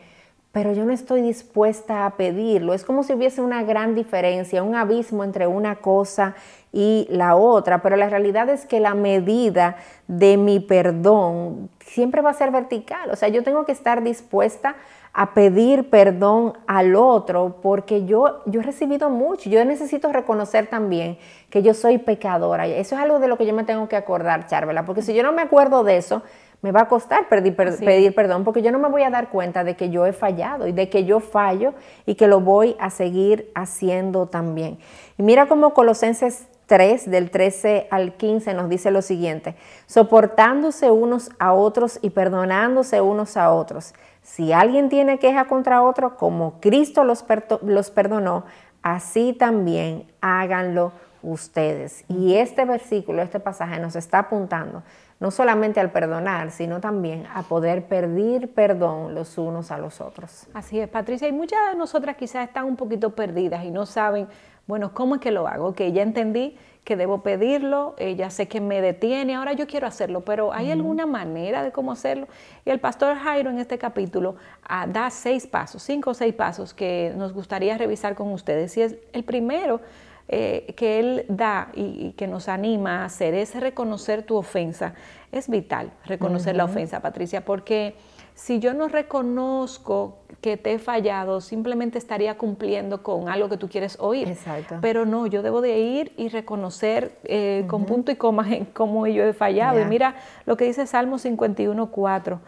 Pero 0.52 0.74
yo 0.74 0.86
no 0.86 0.94
estoy 0.94 1.22
dispuesta 1.22 2.06
a 2.06 2.16
pedirlo. 2.18 2.74
Es 2.74 2.84
como 2.84 3.04
si 3.04 3.14
hubiese 3.14 3.42
una 3.42 3.64
gran 3.64 3.96
diferencia, 3.96 4.64
un 4.64 4.76
abismo 4.76 5.24
entre 5.24 5.46
una 5.46 5.76
cosa 5.76 6.36
y 6.74 7.08
la 7.10 7.36
otra. 7.36 7.82
Pero 7.82 7.96
la 7.96 8.10
realidad 8.10 8.50
es 8.50 8.66
que 8.66 8.80
la 8.80 8.96
medida 8.96 9.76
de 10.08 10.38
mi 10.38 10.60
perdón 10.60 11.70
siempre 11.86 12.22
va 12.22 12.32
a 12.32 12.34
ser 12.34 12.52
vertical. 12.52 13.12
O 13.12 13.16
sea, 13.16 13.30
yo 13.30 13.44
tengo 13.44 13.66
que 13.66 13.72
estar 13.72 14.04
dispuesta 14.04 14.76
a 15.14 15.34
pedir 15.34 15.90
perdón 15.90 16.54
al 16.68 16.96
otro 16.96 17.58
porque 17.64 18.06
yo, 18.06 18.44
yo 18.46 18.62
he 18.62 18.64
recibido 18.64 19.10
mucho. 19.10 19.50
Yo 19.50 19.66
necesito 19.66 20.14
reconocer 20.14 20.68
también 20.68 21.18
que 21.50 21.64
yo 21.64 21.74
soy 21.74 21.98
pecadora. 21.98 22.68
Eso 22.68 22.96
es 22.96 23.02
algo 23.02 23.18
de 23.20 23.28
lo 23.28 23.36
que 23.36 23.48
yo 23.48 23.54
me 23.56 23.64
tengo 23.64 23.88
que 23.88 23.96
acordar, 23.96 24.46
Charvela, 24.46 24.86
porque 24.86 25.02
si 25.02 25.16
yo 25.16 25.24
no 25.24 25.32
me 25.32 25.42
acuerdo 25.42 25.84
de 25.84 25.98
eso, 25.98 26.22
me 26.62 26.72
va 26.72 26.82
a 26.82 26.88
costar 26.88 27.30
pedir, 27.30 27.56
pedir, 27.56 28.16
perdón 28.16 28.44
porque 28.44 28.62
yo 28.62 28.72
no 28.72 28.80
me 28.80 28.90
voy 28.90 29.04
a 29.04 29.10
dar 29.10 29.30
cuenta 29.30 29.64
de 29.64 29.76
que 29.76 29.90
yo 29.90 30.06
he 30.06 30.14
fallado 30.14 30.68
y 30.68 30.72
de 30.72 30.90
que 30.90 31.06
yo 31.06 31.20
fallo 31.20 31.74
y 32.06 32.16
que 32.16 32.28
lo 32.28 32.40
voy 32.40 32.76
a 32.80 32.90
seguir 32.90 33.52
haciendo 33.54 34.28
también. 34.28 34.80
Y 35.18 35.24
mira 35.24 35.48
cómo 35.48 35.74
Colosenses 35.74 36.48
3, 36.68 37.10
del 37.10 37.32
13 37.32 37.88
al 37.92 38.14
15, 38.14 38.54
nos 38.54 38.70
dice 38.70 38.92
lo 38.92 39.02
siguiente, 39.02 39.56
soportándose 39.86 40.92
unos 40.92 41.32
a 41.40 41.54
otros 41.54 42.00
y 42.02 42.10
perdonándose 42.10 43.02
unos 43.02 43.38
a 43.38 43.52
otros. 43.52 43.94
Si 44.22 44.52
alguien 44.52 44.90
tiene 44.90 45.20
queja 45.20 45.46
contra 45.46 45.82
otro, 45.82 46.18
como 46.18 46.60
Cristo 46.60 47.06
los, 47.06 47.24
los 47.62 47.90
perdonó, 47.92 48.44
así 48.82 49.34
también 49.34 50.12
háganlo 50.20 50.92
ustedes. 51.22 52.06
Y 52.08 52.36
este 52.36 52.66
versículo, 52.66 53.22
este 53.22 53.40
pasaje 53.40 53.80
nos 53.80 53.96
está 53.96 54.20
apuntando 54.20 54.84
no 55.20 55.32
solamente 55.32 55.80
al 55.80 55.92
perdonar, 55.92 56.52
sino 56.52 56.80
también 56.80 57.26
a 57.34 57.44
poder 57.44 57.86
pedir 57.86 58.54
perdón 58.54 59.16
los 59.16 59.38
unos 59.38 59.72
a 59.72 59.78
los 59.78 60.00
otros. 60.00 60.46
Así 60.54 60.80
es, 60.80 60.88
Patricia, 60.88 61.28
y 61.28 61.32
muchas 61.32 61.60
de 61.72 61.76
nosotras 61.76 62.18
quizás 62.18 62.48
están 62.48 62.66
un 62.66 62.76
poquito 62.76 63.16
perdidas 63.16 63.66
y 63.66 63.72
no 63.72 63.86
saben, 63.86 64.28
bueno, 64.68 64.94
¿cómo 64.94 65.16
es 65.16 65.22
que 65.22 65.32
lo 65.32 65.48
hago? 65.48 65.74
Que 65.74 65.92
ya 65.92 66.04
entendí 66.04 66.58
que 66.84 66.96
debo 66.96 67.22
pedirlo, 67.22 67.96
eh, 67.98 68.16
ya 68.16 68.30
sé 68.30 68.48
que 68.48 68.62
me 68.62 68.80
detiene, 68.80 69.36
ahora 69.36 69.54
yo 69.54 69.68
quiero 69.68 69.88
hacerlo, 69.88 70.22
pero 70.22 70.54
¿hay 70.54 70.72
alguna 70.72 71.06
manera 71.06 71.64
de 71.64 71.72
cómo 71.72 71.92
hacerlo? 71.92 72.28
Y 72.64 72.70
el 72.70 72.80
pastor 72.80 73.18
Jairo 73.18 73.50
en 73.50 73.60
este 73.60 73.78
capítulo 73.78 74.36
ah, 74.64 74.88
da 74.88 75.10
seis 75.10 75.48
pasos, 75.48 75.84
cinco 75.84 76.12
o 76.12 76.14
seis 76.14 76.34
pasos 76.34 76.74
que 76.74 77.12
nos 77.18 77.34
gustaría 77.34 77.78
revisar 77.78 78.16
con 78.16 78.32
ustedes. 78.32 78.78
Y 78.78 78.84
es 78.84 78.96
el 79.12 79.26
primero 79.26 79.82
eh, 80.30 80.74
que 80.76 81.00
él 81.00 81.26
da 81.30 81.70
y, 81.74 82.12
que 82.14 82.28
nos 82.28 82.50
anima 82.50 83.02
a 83.02 83.06
hacer 83.06 83.34
es 83.34 83.56
reconocer 83.60 84.24
tu 84.24 84.36
ofensa. 84.36 84.94
Es 85.32 85.50
vital 85.50 85.92
reconocer 86.06 86.56
la 86.56 86.66
ofensa, 86.66 87.02
Patricia, 87.02 87.44
porque 87.44 87.96
si 88.34 88.60
yo 88.60 88.74
no 88.74 88.88
reconozco 88.88 90.20
que 90.42 90.58
te 90.58 90.74
he 90.74 90.80
fallado, 90.80 91.42
simplemente 91.42 91.98
estaría 91.98 92.38
cumpliendo 92.38 93.02
con 93.02 93.30
algo 93.30 93.50
que 93.50 93.58
tú 93.58 93.68
quieres 93.68 93.98
oír. 94.00 94.28
Exacto. 94.28 94.78
Pero 94.80 95.06
no, 95.06 95.26
yo 95.26 95.42
debo 95.42 95.60
de 95.62 95.80
ir 95.80 96.14
y 96.18 96.30
reconocer 96.30 97.18
eh, 97.24 97.66
con 97.68 97.86
punto 97.86 98.12
y 98.12 98.16
coma 98.16 98.46
cómo 98.74 99.08
yo 99.08 99.24
he 99.24 99.34
fallado. 99.34 99.82
Y 99.82 99.86
mira 99.86 100.16
lo 100.46 100.56
que 100.56 100.66
dice 100.66 100.86
Salmo 100.86 101.18
51, 101.18 101.90
4. 101.90 102.40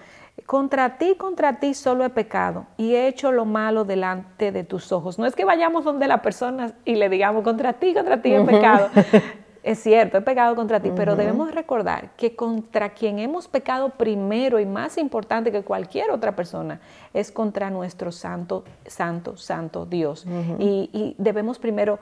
Contra 0.50 0.98
ti, 0.98 1.14
contra 1.14 1.60
ti 1.60 1.76
solo 1.76 2.04
he 2.04 2.10
pecado 2.10 2.66
y 2.76 2.96
he 2.96 3.08
hecho 3.08 3.32
lo 3.32 3.46
malo 3.46 3.86
delante 3.86 4.52
de 4.52 4.64
tus 4.64 4.92
ojos. 4.92 5.20
No 5.20 5.28
es 5.28 5.36
que 5.36 5.46
vayamos 5.46 5.84
donde 5.84 6.08
la 6.08 6.24
persona 6.24 6.74
y 6.86 6.96
le 6.96 7.08
digamos, 7.08 7.44
contra 7.44 7.74
ti, 7.74 7.94
contra 7.94 8.20
ti 8.20 8.34
he 8.34 8.42
pecado. 8.44 8.90
es 9.64 9.78
cierto, 9.78 10.18
he 10.18 10.22
pecado 10.22 10.56
contra 10.56 10.80
ti, 10.80 10.92
pero 10.96 11.16
debemos 11.16 11.54
recordar 11.54 12.16
que 12.18 12.36
contra 12.36 12.90
quien 12.90 13.20
hemos 13.20 13.48
pecado 13.48 13.92
primero 13.92 14.60
y 14.60 14.66
más 14.66 14.98
importante 14.98 15.52
que 15.52 15.62
cualquier 15.62 16.10
otra 16.10 16.36
persona 16.36 16.80
es 17.14 17.32
contra 17.32 17.70
nuestro 17.70 18.12
santo, 18.12 18.64
santo, 18.88 19.38
santo 19.38 19.86
Dios. 19.86 20.26
y, 20.58 20.90
y 20.92 21.16
debemos 21.20 21.60
primero 21.60 22.00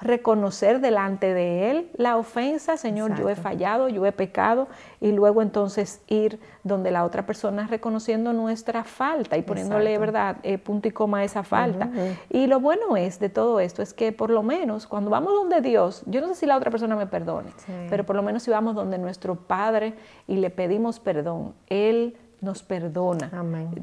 reconocer 0.00 0.80
delante 0.80 1.34
de 1.34 1.70
Él 1.70 1.90
la 1.96 2.16
ofensa, 2.16 2.76
Señor, 2.76 3.16
yo 3.16 3.28
he 3.28 3.34
fallado, 3.34 3.88
yo 3.88 4.06
he 4.06 4.12
pecado, 4.12 4.68
y 5.00 5.12
luego 5.12 5.42
entonces 5.42 6.02
ir 6.06 6.38
donde 6.62 6.90
la 6.90 7.04
otra 7.04 7.26
persona 7.26 7.66
reconociendo 7.66 8.32
nuestra 8.32 8.84
falta 8.84 9.36
y 9.36 9.42
poniéndole, 9.42 9.98
¿verdad?, 9.98 10.36
eh, 10.42 10.58
punto 10.58 10.88
y 10.88 10.90
coma 10.92 11.18
a 11.18 11.24
esa 11.24 11.42
falta. 11.42 11.90
Y 12.30 12.46
lo 12.46 12.60
bueno 12.60 12.96
es 12.96 13.18
de 13.18 13.28
todo 13.28 13.60
esto 13.60 13.82
es 13.82 13.92
que 13.92 14.12
por 14.12 14.30
lo 14.30 14.42
menos 14.42 14.86
cuando 14.86 15.10
vamos 15.10 15.32
donde 15.32 15.60
Dios, 15.60 16.02
yo 16.06 16.20
no 16.20 16.28
sé 16.28 16.34
si 16.34 16.46
la 16.46 16.56
otra 16.56 16.70
persona 16.70 16.96
me 16.96 17.06
perdone, 17.06 17.50
pero 17.90 18.04
por 18.04 18.16
lo 18.16 18.22
menos 18.22 18.42
si 18.42 18.50
vamos 18.50 18.74
donde 18.74 18.98
nuestro 18.98 19.34
Padre 19.34 19.94
y 20.26 20.36
le 20.36 20.50
pedimos 20.50 21.00
perdón, 21.00 21.54
Él 21.68 22.16
nos 22.40 22.62
perdona. 22.62 23.30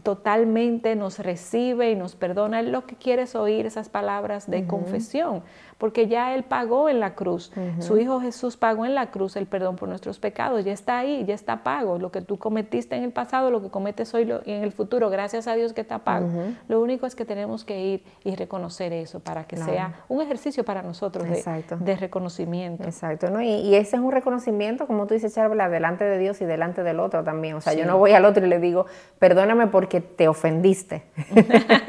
Totalmente 0.04 0.96
nos 0.96 1.20
recibe 1.20 1.92
y 1.92 1.96
nos 1.96 2.16
perdona. 2.16 2.62
Él 2.62 2.72
lo 2.72 2.86
que 2.86 2.96
quiere 2.96 3.24
es 3.24 3.36
oír 3.36 3.66
esas 3.66 3.90
palabras 3.90 4.50
de 4.50 4.66
confesión 4.66 5.44
porque 5.78 6.08
ya 6.08 6.36
Él 6.36 6.44
pagó 6.44 6.90
en 6.90 7.00
la 7.00 7.16
cruz. 7.16 7.52
Su 7.80 7.98
Hijo 7.98 8.22
Jesús 8.22 8.58
pagó 8.58 8.86
en 8.86 8.96
la 8.96 9.12
cruz 9.12 9.36
el 9.36 9.46
perdón 9.46 9.76
por 9.76 9.90
nuestros 9.90 10.20
pecados. 10.20 10.64
Ya 10.64 10.72
está 10.72 11.00
ahí, 11.00 11.26
ya 11.26 11.34
está 11.34 11.64
pago. 11.64 11.98
Lo 12.00 12.12
que 12.12 12.22
tú 12.22 12.38
cometiste 12.38 12.96
en 12.96 13.04
el 13.04 13.12
pasado, 13.12 13.52
lo 13.52 13.62
que 13.62 13.70
cometes 13.70 14.14
hoy 14.14 14.32
y 14.46 14.52
en 14.52 14.64
el 14.64 14.72
futuro, 14.72 15.10
gracias 15.10 15.48
a 15.48 15.56
Dios 15.56 15.74
que 15.74 15.82
está 15.82 16.00
pago. 16.00 16.30
Lo 16.68 16.82
único 16.82 17.06
es 17.06 17.16
que 17.16 17.26
tenemos 17.26 17.66
que 17.66 17.80
ir 17.82 18.04
y 18.24 18.36
reconocer 18.36 18.94
eso 18.94 19.20
para 19.20 19.46
que 19.46 19.58
sea 19.58 20.04
un 20.08 20.22
ejercicio 20.22 20.64
para 20.64 20.82
nosotros 20.82 21.28
de, 21.28 21.96
reconocimiento. 21.96 22.84
Exacto, 22.84 23.30
¿no? 23.30 23.42
Y, 23.42 23.76
ese 23.76 23.98
es 23.98 24.02
un 24.02 24.12
reconocimiento, 24.12 24.88
como 24.88 25.06
tú 25.08 25.14
dices, 25.14 25.34
Charla, 25.36 25.70
delante 25.70 26.06
de 26.06 26.18
Dios 26.18 26.40
y 26.42 26.46
delante 26.46 26.84
del 26.84 27.00
otro 27.00 27.24
también. 27.24 27.56
O 27.56 27.62
sea, 27.62 27.74
yo 27.74 27.86
no 27.86 27.98
voy 27.98 28.12
al 28.14 28.26
otro 28.26 28.46
y 28.46 28.50
le 28.50 28.60
digo, 28.60 28.86
perdóname 29.20 29.68
porque 29.68 30.02
te 30.02 30.28
ofendiste. 30.28 31.04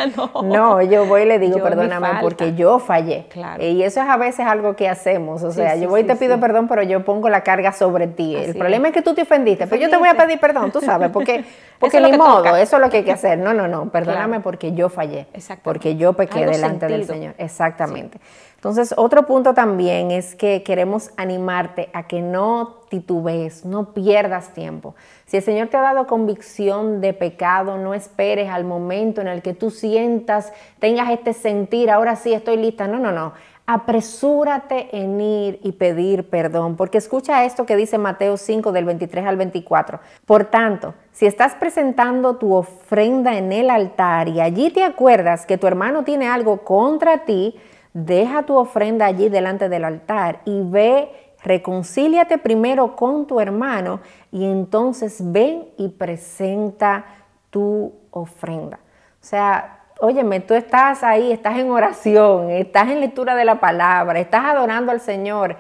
no, 0.42 0.82
yo 0.82 1.06
voy 1.06 1.22
y 1.22 1.26
le 1.26 1.38
digo, 1.38 1.62
perdóname 1.62 2.08
porque 2.20 2.54
yo 2.54 2.78
fallé. 2.78 3.26
Claro. 3.28 3.62
Y 3.76 3.82
eso 3.82 4.00
es 4.00 4.08
a 4.08 4.16
veces 4.16 4.46
algo 4.46 4.74
que 4.74 4.88
hacemos. 4.88 5.42
O 5.42 5.50
sea, 5.50 5.76
yo 5.76 5.90
voy 5.90 6.00
y 6.00 6.04
te 6.04 6.16
pido 6.16 6.40
perdón, 6.40 6.66
pero 6.66 6.82
yo 6.82 7.04
pongo 7.04 7.28
la 7.28 7.42
carga 7.42 7.72
sobre 7.72 8.06
ti. 8.06 8.34
el 8.34 8.56
problema 8.56 8.88
es 8.88 8.94
que 8.94 9.02
tú 9.02 9.12
te 9.12 9.22
ofendiste, 9.22 9.66
pero 9.66 9.82
yo 9.82 9.90
te 9.90 9.98
voy 9.98 10.08
a 10.08 10.14
pedir 10.14 10.40
perdón, 10.40 10.70
tú 10.72 10.80
sabes, 10.80 11.10
porque, 11.10 11.44
porque 11.78 12.00
ni 12.00 12.16
modo, 12.16 12.56
eso 12.56 12.76
es 12.76 12.82
lo 12.82 12.88
que 12.88 12.98
hay 12.98 13.04
que 13.04 13.12
hacer. 13.12 13.38
No, 13.38 13.52
no, 13.52 13.68
no, 13.68 13.90
perdóname 13.90 14.40
porque 14.40 14.72
yo 14.72 14.88
fallé, 14.88 15.26
porque 15.62 15.96
yo 15.96 16.14
pequé 16.14 16.46
delante 16.46 16.86
del 16.86 17.04
Señor. 17.04 17.34
Exactamente. 17.36 18.18
Entonces, 18.54 18.94
otro 18.96 19.26
punto 19.26 19.52
también 19.52 20.10
es 20.10 20.34
que 20.34 20.62
queremos 20.62 21.10
animarte 21.18 21.90
a 21.92 22.08
que 22.08 22.22
no 22.22 22.80
titubees, 22.88 23.64
no 23.64 23.92
pierdas 23.92 24.54
tiempo. 24.54 24.94
Si 25.26 25.36
el 25.36 25.42
Señor 25.42 25.68
te 25.68 25.76
ha 25.76 25.82
dado 25.82 26.06
convicción 26.06 27.00
de 27.00 27.12
pecado, 27.12 27.76
no 27.76 27.92
esperes 27.92 28.50
al 28.50 28.64
momento 28.64 29.20
en 29.20 29.28
el 29.28 29.42
que 29.42 29.52
tú 29.52 29.70
sientas, 29.70 30.52
tengas 30.80 31.10
este 31.10 31.34
sentir, 31.34 31.90
ahora 31.90 32.16
sí 32.16 32.32
estoy 32.32 32.56
lista. 32.56 32.88
No, 32.88 32.98
no, 32.98 33.12
no 33.12 33.34
apresúrate 33.66 34.96
en 34.96 35.20
ir 35.20 35.60
y 35.62 35.72
pedir 35.72 36.30
perdón, 36.30 36.76
porque 36.76 36.98
escucha 36.98 37.44
esto 37.44 37.66
que 37.66 37.74
dice 37.74 37.98
Mateo 37.98 38.36
5 38.36 38.70
del 38.70 38.84
23 38.84 39.26
al 39.26 39.36
24. 39.36 40.00
Por 40.24 40.44
tanto, 40.44 40.94
si 41.10 41.26
estás 41.26 41.54
presentando 41.54 42.36
tu 42.36 42.54
ofrenda 42.54 43.36
en 43.36 43.52
el 43.52 43.70
altar 43.70 44.28
y 44.28 44.40
allí 44.40 44.70
te 44.70 44.84
acuerdas 44.84 45.46
que 45.46 45.58
tu 45.58 45.66
hermano 45.66 46.04
tiene 46.04 46.28
algo 46.28 46.58
contra 46.58 47.24
ti, 47.24 47.56
deja 47.92 48.44
tu 48.44 48.56
ofrenda 48.56 49.06
allí 49.06 49.28
delante 49.28 49.68
del 49.68 49.84
altar 49.84 50.40
y 50.44 50.62
ve, 50.62 51.10
reconcíliate 51.42 52.38
primero 52.38 52.94
con 52.94 53.26
tu 53.26 53.40
hermano 53.40 54.00
y 54.30 54.44
entonces 54.44 55.18
ven 55.20 55.68
y 55.76 55.88
presenta 55.88 57.04
tu 57.50 57.92
ofrenda. 58.10 58.78
O 59.20 59.28
sea, 59.28 59.75
óyeme, 60.00 60.40
tú 60.40 60.54
estás 60.54 61.02
ahí, 61.02 61.32
estás 61.32 61.58
en 61.58 61.70
oración, 61.70 62.50
estás 62.50 62.88
en 62.88 63.00
lectura 63.00 63.34
de 63.34 63.44
la 63.44 63.60
palabra, 63.60 64.18
estás 64.18 64.44
adorando 64.44 64.92
al 64.92 65.00
Señor, 65.00 65.56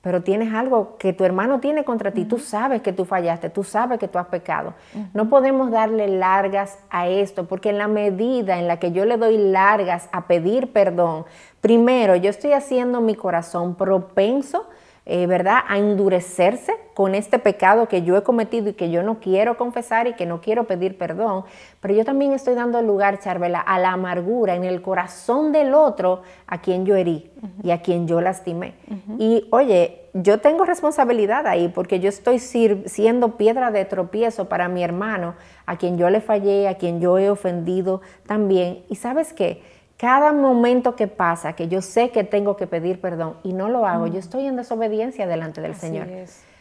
pero 0.00 0.22
tienes 0.22 0.54
algo 0.54 0.96
que 0.98 1.12
tu 1.12 1.24
hermano 1.24 1.58
tiene 1.58 1.84
contra 1.84 2.12
ti, 2.12 2.24
tú 2.24 2.38
sabes 2.38 2.80
que 2.80 2.92
tú 2.92 3.04
fallaste, 3.04 3.50
tú 3.50 3.64
sabes 3.64 3.98
que 3.98 4.06
tú 4.06 4.18
has 4.18 4.26
pecado. 4.26 4.74
No 5.14 5.28
podemos 5.28 5.72
darle 5.72 6.06
largas 6.06 6.78
a 6.90 7.08
esto, 7.08 7.46
porque 7.46 7.70
en 7.70 7.78
la 7.78 7.88
medida 7.88 8.58
en 8.58 8.68
la 8.68 8.78
que 8.78 8.92
yo 8.92 9.04
le 9.04 9.16
doy 9.16 9.36
largas 9.36 10.08
a 10.12 10.28
pedir 10.28 10.72
perdón, 10.72 11.24
primero 11.60 12.14
yo 12.14 12.30
estoy 12.30 12.52
haciendo 12.52 13.00
mi 13.00 13.16
corazón 13.16 13.74
propenso 13.74 14.68
eh, 15.08 15.28
¿verdad?, 15.28 15.60
a 15.68 15.78
endurecerse 15.78 16.72
con 16.92 17.14
este 17.14 17.38
pecado 17.38 17.86
que 17.86 18.02
yo 18.02 18.16
he 18.16 18.24
cometido 18.24 18.70
y 18.70 18.72
que 18.72 18.90
yo 18.90 19.04
no 19.04 19.20
quiero 19.20 19.56
confesar 19.56 20.08
y 20.08 20.14
que 20.14 20.26
no 20.26 20.40
quiero 20.40 20.64
pedir 20.64 20.98
perdón. 20.98 21.44
Pero 21.80 21.94
yo 21.94 22.04
también 22.04 22.32
estoy 22.32 22.54
dando 22.54 22.82
lugar, 22.82 23.20
Charvela, 23.20 23.60
a 23.60 23.78
la 23.78 23.92
amargura 23.92 24.56
en 24.56 24.64
el 24.64 24.82
corazón 24.82 25.52
del 25.52 25.74
otro 25.74 26.22
a 26.48 26.60
quien 26.60 26.84
yo 26.84 26.96
herí 26.96 27.30
y 27.62 27.70
a 27.70 27.82
quien 27.82 28.08
yo 28.08 28.20
lastimé. 28.20 28.74
Y 29.18 29.46
oye, 29.52 30.08
yo 30.12 30.40
tengo 30.40 30.64
responsabilidad 30.64 31.46
ahí 31.46 31.68
porque 31.68 32.00
yo 32.00 32.08
estoy 32.08 32.40
siendo 32.40 33.36
piedra 33.36 33.70
de 33.70 33.84
tropiezo 33.84 34.48
para 34.48 34.68
mi 34.68 34.82
hermano, 34.82 35.34
a 35.66 35.76
quien 35.76 35.98
yo 35.98 36.10
le 36.10 36.20
fallé, 36.20 36.66
a 36.66 36.78
quien 36.78 37.00
yo 37.00 37.18
he 37.18 37.30
ofendido 37.30 38.00
también. 38.26 38.82
Y 38.88 38.96
sabes 38.96 39.32
qué? 39.32 39.62
Cada 39.96 40.32
momento 40.32 40.94
que 40.94 41.06
pasa, 41.06 41.54
que 41.54 41.68
yo 41.68 41.80
sé 41.80 42.10
que 42.10 42.22
tengo 42.22 42.56
que 42.56 42.66
pedir 42.66 43.00
perdón 43.00 43.36
y 43.42 43.54
no 43.54 43.68
lo 43.68 43.86
hago, 43.86 44.06
yo 44.06 44.18
estoy 44.18 44.46
en 44.46 44.56
desobediencia 44.56 45.26
delante 45.26 45.62
del 45.62 45.74
Señor. 45.74 46.08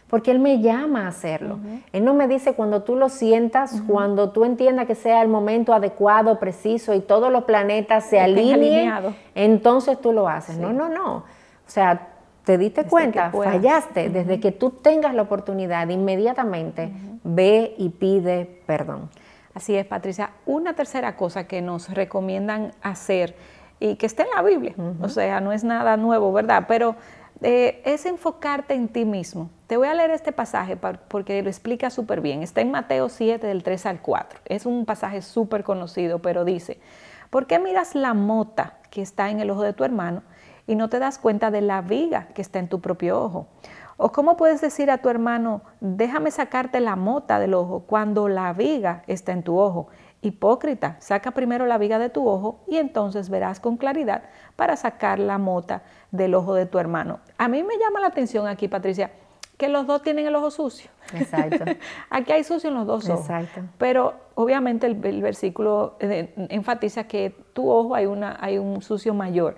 Porque 0.08 0.32
Él 0.32 0.40
me 0.40 0.62
llama 0.62 1.06
a 1.06 1.08
hacerlo. 1.10 1.60
Él 1.92 2.06
no 2.06 2.14
me 2.14 2.28
dice 2.30 2.54
cuando 2.54 2.84
tú 2.84 2.96
lo 2.96 3.10
sientas, 3.10 3.82
cuando 3.88 4.30
tú 4.30 4.46
entiendas 4.46 4.86
que 4.86 4.96
sea 4.96 5.22
el 5.22 5.28
momento 5.28 5.74
adecuado, 5.74 6.40
preciso 6.40 6.94
y 6.94 7.02
todos 7.02 7.32
los 7.32 7.44
planetas 7.44 8.06
se 8.06 8.22
alineen, 8.22 8.94
entonces 9.34 10.00
tú 10.00 10.14
lo 10.14 10.30
haces. 10.30 10.58
No, 10.58 10.72
no, 10.72 10.88
no. 10.88 11.16
O 11.16 11.24
sea, 11.70 12.10
te 12.46 12.58
diste 12.58 12.86
cuenta, 12.86 13.32
fallaste. 13.32 14.10
Desde 14.10 14.40
que 14.40 14.54
tú 14.54 14.70
tengas 14.70 15.14
la 15.14 15.24
oportunidad, 15.24 15.90
inmediatamente 15.90 16.92
ve 17.24 17.76
y 17.78 17.90
pide 17.90 18.62
perdón. 18.66 19.10
Así 19.56 19.74
es, 19.76 19.86
Patricia. 19.86 20.32
Una 20.46 20.76
tercera 20.76 21.16
cosa 21.16 21.48
que 21.48 21.62
nos 21.62 21.90
recomiendan 21.90 22.74
hacer 22.82 23.36
y 23.80 23.96
que 23.96 24.06
está 24.06 24.24
en 24.24 24.30
la 24.36 24.42
Biblia, 24.42 24.76
o 25.02 25.10
sea, 25.10 25.40
no 25.40 25.52
es 25.54 25.64
nada 25.64 25.98
nuevo, 25.98 26.32
¿verdad? 26.34 26.66
Pero 26.68 26.96
eh, 27.42 27.82
es 27.86 28.06
enfocarte 28.06 28.74
en 28.74 28.90
ti 28.90 29.06
mismo. 29.06 29.50
Te 29.68 29.78
voy 29.78 29.88
a 29.88 29.94
leer 29.94 30.12
este 30.12 30.34
pasaje 30.34 30.78
porque 30.78 31.42
lo 31.42 31.50
explica 31.50 31.90
súper 31.90 32.20
bien. 32.20 32.44
Está 32.44 32.60
en 32.62 32.72
Mateo 32.72 33.08
7 33.08 33.48
del 33.48 33.64
3 33.64 33.86
al 33.86 34.02
4. 34.02 34.42
Es 34.46 34.66
un 34.66 34.86
pasaje 34.86 35.22
súper 35.22 35.64
conocido, 35.64 36.20
pero 36.20 36.44
dice, 36.44 36.80
¿por 37.30 37.48
qué 37.48 37.58
miras 37.58 37.96
la 37.96 38.14
mota 38.14 38.78
que 38.92 39.02
está 39.02 39.30
en 39.30 39.40
el 39.40 39.50
ojo 39.50 39.64
de 39.64 39.72
tu 39.72 39.86
hermano 39.86 40.24
y 40.68 40.76
no 40.76 40.90
te 40.90 41.00
das 41.00 41.18
cuenta 41.18 41.50
de 41.50 41.62
la 41.62 41.82
viga 41.82 42.28
que 42.34 42.42
está 42.42 42.60
en 42.60 42.68
tu 42.68 42.82
propio 42.82 43.22
ojo? 43.22 43.48
¿O 43.98 44.12
cómo 44.12 44.36
puedes 44.36 44.60
decir 44.60 44.92
a 44.92 44.98
tu 44.98 45.08
hermano, 45.10 45.62
déjame 45.80 46.30
sacarte 46.30 46.82
la 46.82 46.98
mota 46.98 47.40
del 47.40 47.54
ojo 47.54 47.86
cuando 47.88 48.28
la 48.28 48.52
viga 48.52 49.04
está 49.08 49.32
en 49.32 49.42
tu 49.42 49.58
ojo? 49.58 49.88
Hipócrita, 50.22 50.98
saca 51.00 51.32
primero 51.32 51.66
la 51.66 51.78
viga 51.78 51.98
de 51.98 52.10
tu 52.10 52.28
ojo 52.28 52.60
y 52.68 52.78
entonces 52.78 53.30
verás 53.30 53.62
con 53.62 53.78
claridad 53.78 54.24
para 54.58 54.76
sacar 54.76 55.20
la 55.20 55.38
mota 55.38 55.84
del 56.12 56.36
ojo 56.36 56.56
de 56.56 56.66
tu 56.66 56.78
hermano. 56.78 57.20
A 57.38 57.48
mí 57.48 57.64
me 57.64 57.78
llama 57.78 58.02
la 58.02 58.08
atención 58.08 58.48
aquí, 58.48 58.68
Patricia, 58.68 59.12
que 59.58 59.70
los 59.70 59.88
dos 59.88 60.02
tienen 60.02 60.26
el 60.26 60.36
ojo 60.36 60.52
sucio. 60.52 60.90
Exacto. 61.14 61.64
aquí 62.10 62.32
hay 62.32 62.44
sucio 62.44 62.70
en 62.70 62.76
los 62.76 62.86
dos 62.86 63.08
ojos. 63.10 63.22
Exacto. 63.22 63.62
Pero 63.78 64.14
obviamente 64.36 64.88
el, 64.88 64.96
versículo 64.96 65.96
eh, 66.00 66.34
enfatiza 66.50 67.06
que 67.06 67.34
tu 67.54 67.70
ojo 67.70 67.96
hay, 67.96 68.06
una, 68.06 68.38
hay 68.42 68.58
un 68.58 68.82
sucio 68.82 69.14
mayor. 69.14 69.56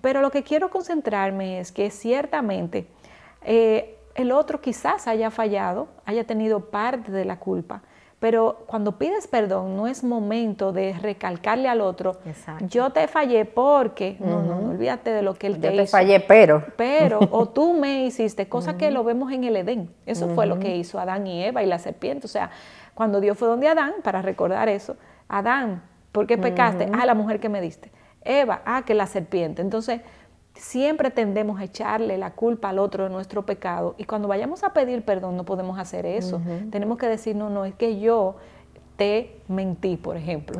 Pero 0.00 0.20
lo 0.20 0.30
que 0.30 0.42
quiero 0.42 0.70
concentrarme 0.70 1.60
es 1.60 1.70
que 1.70 1.90
ciertamente 1.90 2.88
eh, 3.42 3.98
el 4.14 4.32
otro 4.32 4.60
quizás 4.60 5.06
haya 5.06 5.30
fallado, 5.30 5.88
haya 6.04 6.24
tenido 6.24 6.70
parte 6.70 7.12
de 7.12 7.24
la 7.24 7.38
culpa, 7.38 7.82
pero 8.18 8.64
cuando 8.66 8.92
pides 8.98 9.26
perdón 9.26 9.76
no 9.76 9.86
es 9.86 10.02
momento 10.02 10.72
de 10.72 10.94
recalcarle 10.94 11.68
al 11.68 11.82
otro, 11.82 12.16
yo 12.60 12.90
te 12.90 13.08
fallé 13.08 13.44
porque, 13.44 14.16
no, 14.20 14.42
no, 14.42 14.70
olvídate 14.70 15.10
de 15.10 15.20
lo 15.20 15.34
que 15.34 15.48
él 15.48 15.60
te 15.60 15.68
hizo. 15.68 15.76
Yo 15.76 15.82
te 15.82 15.86
fallé, 15.86 16.20
pero. 16.20 16.64
Pero, 16.76 17.20
o 17.30 17.46
tú 17.48 17.74
me 17.74 18.06
hiciste, 18.06 18.48
cosa 18.48 18.78
que 18.78 18.90
lo 18.90 19.04
vemos 19.04 19.30
en 19.32 19.44
el 19.44 19.56
Edén. 19.56 19.94
Eso 20.06 20.28
fue 20.30 20.46
lo 20.46 20.58
que 20.58 20.76
hizo 20.76 20.98
Adán 20.98 21.26
y 21.26 21.44
Eva 21.44 21.62
y 21.62 21.66
la 21.66 21.78
serpiente. 21.78 22.24
O 22.26 22.28
sea, 22.28 22.50
cuando 22.94 23.20
Dios 23.20 23.36
fue 23.36 23.48
donde 23.48 23.68
Adán, 23.68 23.96
para 24.02 24.22
recordar 24.22 24.70
eso, 24.70 24.96
Adán, 25.28 25.82
¿por 26.12 26.26
qué 26.26 26.38
pecaste? 26.38 26.88
Ah, 26.94 27.04
la 27.04 27.14
mujer 27.14 27.38
que 27.38 27.50
me 27.50 27.60
diste. 27.60 27.92
Eva, 28.22 28.62
ah, 28.64 28.82
que 28.86 28.94
la 28.94 29.06
serpiente. 29.06 29.60
Entonces, 29.60 30.00
Siempre 30.56 31.10
tendemos 31.10 31.60
a 31.60 31.64
echarle 31.64 32.18
la 32.18 32.32
culpa 32.32 32.70
al 32.70 32.78
otro 32.78 33.04
de 33.04 33.10
nuestro 33.10 33.44
pecado 33.44 33.94
y 33.98 34.04
cuando 34.04 34.26
vayamos 34.28 34.64
a 34.64 34.72
pedir 34.72 35.04
perdón 35.04 35.36
no 35.36 35.44
podemos 35.44 35.78
hacer 35.78 36.06
eso. 36.06 36.40
Tenemos 36.70 36.98
que 36.98 37.06
decir, 37.06 37.36
no, 37.36 37.50
no, 37.50 37.64
es 37.64 37.74
que 37.74 38.00
yo 38.00 38.36
te 38.96 39.40
mentí, 39.48 39.96
por 39.96 40.16
ejemplo. 40.16 40.58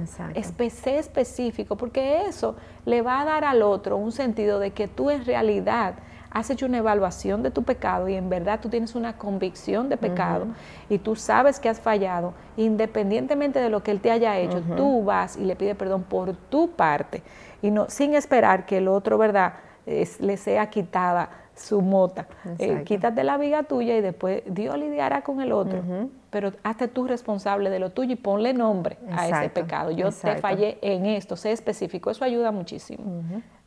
Sé 0.71 0.99
específico, 0.99 1.77
porque 1.77 2.27
eso 2.27 2.57
le 2.85 3.03
va 3.03 3.21
a 3.21 3.25
dar 3.25 3.45
al 3.45 3.63
otro 3.63 3.97
un 3.97 4.13
sentido 4.13 4.59
de 4.59 4.73
que 4.73 4.89
tú 4.89 5.11
en 5.11 5.25
realidad 5.25 5.95
has 6.31 6.51
hecho 6.51 6.67
una 6.67 6.79
evaluación 6.79 7.43
de 7.43 7.51
tu 7.51 7.63
pecado 7.63 8.09
y 8.09 8.15
en 8.15 8.29
verdad 8.29 8.61
tú 8.61 8.69
tienes 8.69 8.95
una 8.95 9.17
convicción 9.17 9.89
de 9.89 9.97
pecado 9.97 10.49
y 10.91 10.99
tú 10.99 11.17
sabes 11.17 11.59
que 11.59 11.71
has 11.71 11.81
fallado, 11.81 12.35
independientemente 12.59 13.59
de 13.59 13.71
lo 13.71 13.83
que 13.83 13.91
él 13.91 14.01
te 14.01 14.11
haya 14.11 14.39
hecho, 14.39 14.61
tú 14.77 15.03
vas 15.03 15.39
y 15.39 15.45
le 15.45 15.57
pides 15.57 15.77
perdón 15.77 16.03
por 16.03 16.35
tu 16.35 16.73
parte 16.73 17.23
y 17.63 17.71
no 17.71 17.89
sin 17.89 18.15
esperar 18.15 18.67
que 18.67 18.79
el 18.79 18.89
otro, 18.89 19.17
¿verdad?, 19.17 19.55
le 19.87 20.37
sea 20.37 20.69
quitada 20.69 21.31
su 21.55 21.81
mota. 21.81 22.27
Eh, 22.59 22.83
quítate 22.85 23.25
la 23.25 23.39
viga 23.39 23.63
tuya 23.63 23.97
y 23.97 24.01
después 24.01 24.43
Dios 24.47 24.77
lidiará 24.77 25.23
con 25.23 25.41
el 25.41 25.53
otro. 25.53 25.83
Pero 26.31 26.53
hazte 26.63 26.89
tú 26.89 27.07
responsable 27.07 27.71
de 27.71 27.79
lo 27.79 27.91
tuyo 27.91 28.13
y 28.13 28.17
ponle 28.17 28.53
nombre 28.53 28.99
a 29.11 29.29
ese 29.29 29.49
pecado. 29.49 29.91
Yo 29.91 30.11
te 30.11 30.37
fallé 30.37 30.79
en 30.83 31.07
esto, 31.07 31.37
sé 31.37 31.53
específico. 31.53 32.11
Eso 32.11 32.25
ayuda 32.25 32.53
muchísimo. 32.53 33.23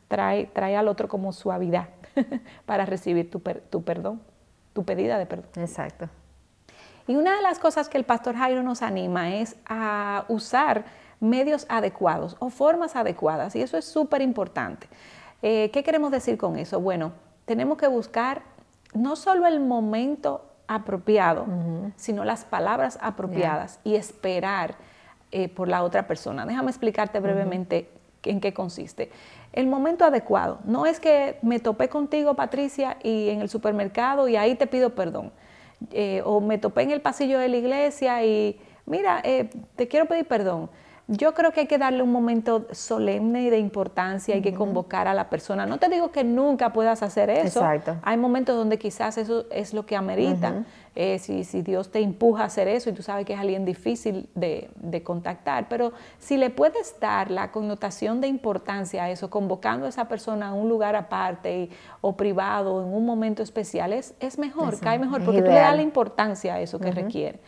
trae, 0.08 0.46
trae 0.46 0.76
al 0.76 0.88
otro 0.88 1.08
como 1.08 1.32
suavidad 1.32 1.88
para 2.66 2.84
recibir 2.84 3.30
tu, 3.30 3.40
tu 3.40 3.82
perdón, 3.82 4.20
tu 4.72 4.84
pedida 4.84 5.18
de 5.18 5.26
perdón. 5.26 5.50
Exacto. 5.56 6.08
Y 7.06 7.16
una 7.16 7.34
de 7.34 7.42
las 7.42 7.58
cosas 7.58 7.88
que 7.88 7.98
el 7.98 8.04
pastor 8.04 8.36
Jairo 8.36 8.62
nos 8.62 8.82
anima 8.82 9.34
es 9.34 9.56
a 9.66 10.26
usar 10.28 10.84
medios 11.18 11.66
adecuados 11.68 12.36
o 12.38 12.50
formas 12.50 12.94
adecuadas. 12.94 13.56
Y 13.56 13.62
eso 13.62 13.76
es 13.76 13.84
súper 13.84 14.22
importante. 14.22 14.88
Eh, 15.42 15.70
¿Qué 15.72 15.82
queremos 15.82 16.10
decir 16.10 16.36
con 16.36 16.56
eso? 16.56 16.80
Bueno, 16.80 17.12
tenemos 17.44 17.78
que 17.78 17.88
buscar 17.88 18.42
no 18.94 19.16
solo 19.16 19.46
el 19.46 19.60
momento 19.60 20.44
apropiado, 20.66 21.46
sino 21.96 22.24
las 22.24 22.44
palabras 22.44 22.96
apropiadas 23.00 23.80
y 23.82 23.96
esperar 23.96 24.76
eh, 25.32 25.48
por 25.48 25.68
la 25.68 25.82
otra 25.82 26.06
persona. 26.06 26.46
Déjame 26.46 26.70
explicarte 26.70 27.18
brevemente 27.18 27.90
en 28.22 28.40
qué 28.40 28.52
consiste. 28.52 29.10
El 29.52 29.66
momento 29.66 30.04
adecuado 30.04 30.60
no 30.64 30.86
es 30.86 31.00
que 31.00 31.38
me 31.42 31.58
topé 31.58 31.88
contigo, 31.88 32.34
Patricia, 32.34 32.98
y 33.02 33.30
en 33.30 33.40
el 33.40 33.48
supermercado 33.48 34.28
y 34.28 34.36
ahí 34.36 34.54
te 34.54 34.66
pido 34.66 34.94
perdón. 34.94 35.32
Eh, 35.92 36.22
o 36.24 36.40
me 36.40 36.58
topé 36.58 36.82
en 36.82 36.90
el 36.90 37.00
pasillo 37.00 37.38
de 37.38 37.48
la 37.48 37.56
iglesia 37.56 38.24
y 38.24 38.60
mira, 38.86 39.20
eh, 39.24 39.50
te 39.76 39.88
quiero 39.88 40.06
pedir 40.06 40.26
perdón. 40.26 40.70
Yo 41.12 41.34
creo 41.34 41.50
que 41.50 41.60
hay 41.60 41.66
que 41.66 41.76
darle 41.76 42.04
un 42.04 42.12
momento 42.12 42.68
solemne 42.70 43.42
y 43.42 43.50
de 43.50 43.58
importancia, 43.58 44.36
hay 44.36 44.42
que 44.42 44.54
convocar 44.54 45.08
a 45.08 45.14
la 45.14 45.28
persona. 45.28 45.66
No 45.66 45.78
te 45.78 45.88
digo 45.88 46.12
que 46.12 46.22
nunca 46.22 46.72
puedas 46.72 47.02
hacer 47.02 47.30
eso. 47.30 47.58
Exacto. 47.58 47.96
Hay 48.02 48.16
momentos 48.16 48.56
donde 48.56 48.78
quizás 48.78 49.18
eso 49.18 49.44
es 49.50 49.74
lo 49.74 49.84
que 49.86 49.96
amerita. 49.96 50.64
Eh, 50.94 51.18
si, 51.18 51.62
Dios 51.62 51.90
te 51.90 51.98
empuja 51.98 52.44
a 52.44 52.46
hacer 52.46 52.68
eso 52.68 52.90
y 52.90 52.92
tú 52.92 53.02
sabes 53.02 53.26
que 53.26 53.32
es 53.32 53.40
alguien 53.40 53.64
difícil 53.64 54.28
de, 54.36 54.70
contactar, 55.02 55.68
pero 55.68 55.92
si 56.20 56.36
le 56.36 56.50
puedes 56.50 56.94
dar 57.00 57.30
la 57.30 57.50
connotación 57.50 58.20
de 58.20 58.28
importancia 58.28 59.04
a 59.04 59.10
eso, 59.10 59.30
convocando 59.30 59.86
a 59.86 59.88
esa 59.88 60.06
persona 60.06 60.48
a 60.48 60.52
un 60.52 60.68
lugar 60.68 60.94
aparte 60.94 61.70
o 62.02 62.16
privado, 62.16 62.84
en 62.84 62.92
un 62.92 63.04
momento 63.04 63.42
especial, 63.42 63.92
es, 63.92 64.38
mejor, 64.38 64.78
cae 64.78 65.00
mejor, 65.00 65.24
porque 65.24 65.42
tú 65.42 65.48
le 65.48 65.54
das 65.54 65.74
la 65.74 65.82
importancia 65.82 66.54
a 66.54 66.60
eso 66.60 66.78
que 66.78 66.92
requiere. 66.92 67.40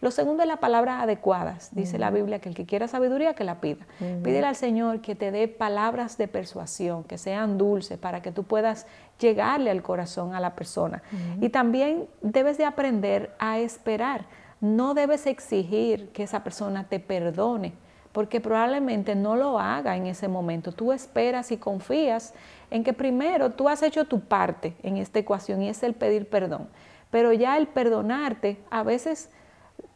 Lo 0.00 0.10
segundo 0.10 0.42
es 0.42 0.48
la 0.48 0.56
palabra 0.56 1.02
adecuadas. 1.02 1.74
Dice 1.74 1.98
la 1.98 2.10
Biblia 2.10 2.38
que 2.38 2.48
el 2.48 2.54
que 2.54 2.64
quiera 2.64 2.88
sabiduría, 2.88 3.34
que 3.34 3.44
la 3.44 3.60
pida. 3.60 3.86
Pídele 3.98 4.46
al 4.46 4.56
Señor 4.56 5.00
que 5.02 5.14
te 5.14 5.30
dé 5.30 5.46
palabras 5.46 6.16
de 6.16 6.26
persuasión, 6.26 7.04
que 7.04 7.18
sean 7.18 7.58
dulces, 7.58 7.98
para 7.98 8.22
que 8.22 8.32
tú 8.32 8.44
puedas 8.44 8.86
llegarle 9.18 9.70
al 9.70 9.82
corazón 9.82 10.34
a 10.34 10.40
la 10.40 10.54
persona. 10.54 11.02
Y 11.40 11.50
también 11.50 12.06
debes 12.22 12.56
de 12.56 12.64
aprender 12.64 13.34
a 13.38 13.58
esperar. 13.58 14.24
No 14.62 14.94
debes 14.94 15.26
exigir 15.26 16.08
que 16.10 16.22
esa 16.22 16.42
persona 16.42 16.84
te 16.84 16.98
perdone, 16.98 17.74
porque 18.12 18.40
probablemente 18.40 19.14
no 19.14 19.36
lo 19.36 19.58
haga 19.58 19.96
en 19.96 20.06
ese 20.06 20.28
momento. 20.28 20.72
Tú 20.72 20.92
esperas 20.92 21.52
y 21.52 21.58
confías 21.58 22.32
en 22.70 22.84
que 22.84 22.94
primero 22.94 23.50
tú 23.50 23.68
has 23.68 23.82
hecho 23.82 24.06
tu 24.06 24.20
parte 24.20 24.74
en 24.82 24.96
esta 24.96 25.18
ecuación 25.18 25.60
y 25.60 25.68
es 25.68 25.82
el 25.82 25.92
pedir 25.92 26.26
perdón. 26.26 26.68
Pero 27.10 27.32
ya 27.32 27.58
el 27.58 27.66
perdonarte 27.66 28.58
a 28.70 28.82
veces 28.82 29.30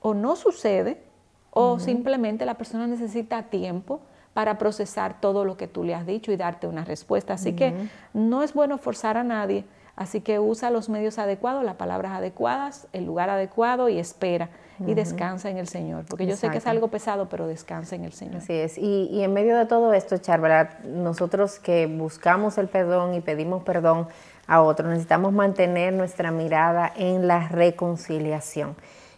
o 0.00 0.14
no 0.14 0.36
sucede 0.36 1.02
o 1.50 1.78
simplemente 1.78 2.44
la 2.44 2.54
persona 2.54 2.86
necesita 2.86 3.44
tiempo 3.44 4.00
para 4.34 4.58
procesar 4.58 5.20
todo 5.20 5.44
lo 5.44 5.56
que 5.56 5.68
tú 5.68 5.84
le 5.84 5.94
has 5.94 6.06
dicho 6.06 6.32
y 6.32 6.36
darte 6.36 6.66
una 6.66 6.84
respuesta. 6.84 7.34
Así 7.34 7.54
que 7.54 7.88
no 8.12 8.42
es 8.42 8.52
bueno 8.52 8.78
forzar 8.78 9.16
a 9.16 9.22
nadie, 9.22 9.64
así 9.94 10.20
que 10.20 10.40
usa 10.40 10.70
los 10.70 10.88
medios 10.88 11.18
adecuados, 11.18 11.64
las 11.64 11.76
palabras 11.76 12.12
adecuadas, 12.12 12.88
el 12.92 13.04
lugar 13.04 13.30
adecuado 13.30 13.88
y 13.88 13.98
espera 13.98 14.50
y 14.80 14.94
descansa 14.94 15.50
en 15.50 15.58
el 15.58 15.68
Señor, 15.68 16.04
porque 16.08 16.26
yo 16.26 16.34
sé 16.34 16.50
que 16.50 16.58
es 16.58 16.66
algo 16.66 16.88
pesado, 16.88 17.28
pero 17.28 17.46
descansa 17.46 17.94
en 17.94 18.04
el 18.04 18.12
Señor. 18.12 18.38
Así 18.38 18.52
es, 18.52 18.76
y, 18.76 19.22
en 19.22 19.32
medio 19.32 19.56
de 19.56 19.66
todo 19.66 19.92
esto, 19.92 20.18
Char, 20.18 20.80
nosotros 20.84 21.60
que 21.60 21.86
buscamos 21.86 22.58
el 22.58 22.66
perdón 22.66 23.14
y 23.14 23.20
pedimos 23.20 23.62
perdón 23.62 24.08
a 24.48 24.62
otros, 24.62 24.88
necesitamos 24.88 25.32
mantener 25.32 25.92
nuestra 25.92 26.32
mirada 26.32 26.92
en 26.96 27.28
la 27.28 27.48
reconciliación. 27.48 28.74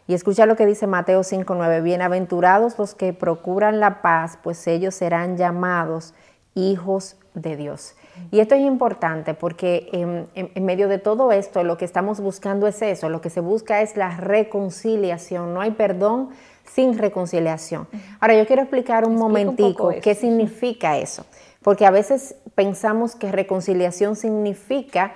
Y 0.08 0.14
escucha 0.14 0.46
lo 0.46 0.54
que 0.54 0.66
dice 0.66 0.86
Mateo 0.86 1.22
5:9, 1.22 1.82
bienaventurados 1.82 2.78
los 2.78 2.94
que 2.94 3.12
procuran 3.12 3.80
la 3.80 4.02
paz, 4.02 4.38
pues 4.42 4.64
ellos 4.66 4.94
serán 4.94 5.36
llamados 5.36 6.14
hijos 6.54 7.16
de 7.34 7.56
Dios. 7.56 7.96
Y 8.30 8.40
esto 8.40 8.54
es 8.54 8.62
importante 8.62 9.34
porque 9.34 9.88
en, 9.92 10.64
medio 10.64 10.88
de 10.88 10.98
todo 10.98 11.32
esto 11.32 11.64
lo 11.64 11.76
que 11.76 11.84
estamos 11.84 12.20
buscando 12.20 12.66
es 12.66 12.80
eso, 12.82 13.10
lo 13.10 13.20
que 13.20 13.30
se 13.30 13.40
busca 13.40 13.82
es 13.82 13.96
la 13.96 14.16
reconciliación, 14.16 15.52
no 15.52 15.60
hay 15.60 15.72
perdón 15.72 16.30
sin 16.64 16.96
reconciliación. 16.96 17.88
Ahora 18.20 18.36
yo 18.36 18.46
quiero 18.46 18.62
explicar 18.62 19.06
un 19.06 19.16
momentico 19.16 19.90
qué 20.00 20.14
significa 20.14 20.96
eso, 20.96 21.26
porque 21.62 21.84
a 21.84 21.90
veces 21.90 22.36
pensamos 22.54 23.16
que 23.16 23.30
reconciliación 23.32 24.16
significa 24.16 25.12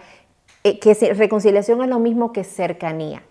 eh, 0.62 0.78
que 0.78 0.94
reconciliación 1.14 1.80
es 1.82 1.88
lo 1.88 2.00
mismo 2.00 2.32
que 2.32 2.44
cercanía 2.44 3.22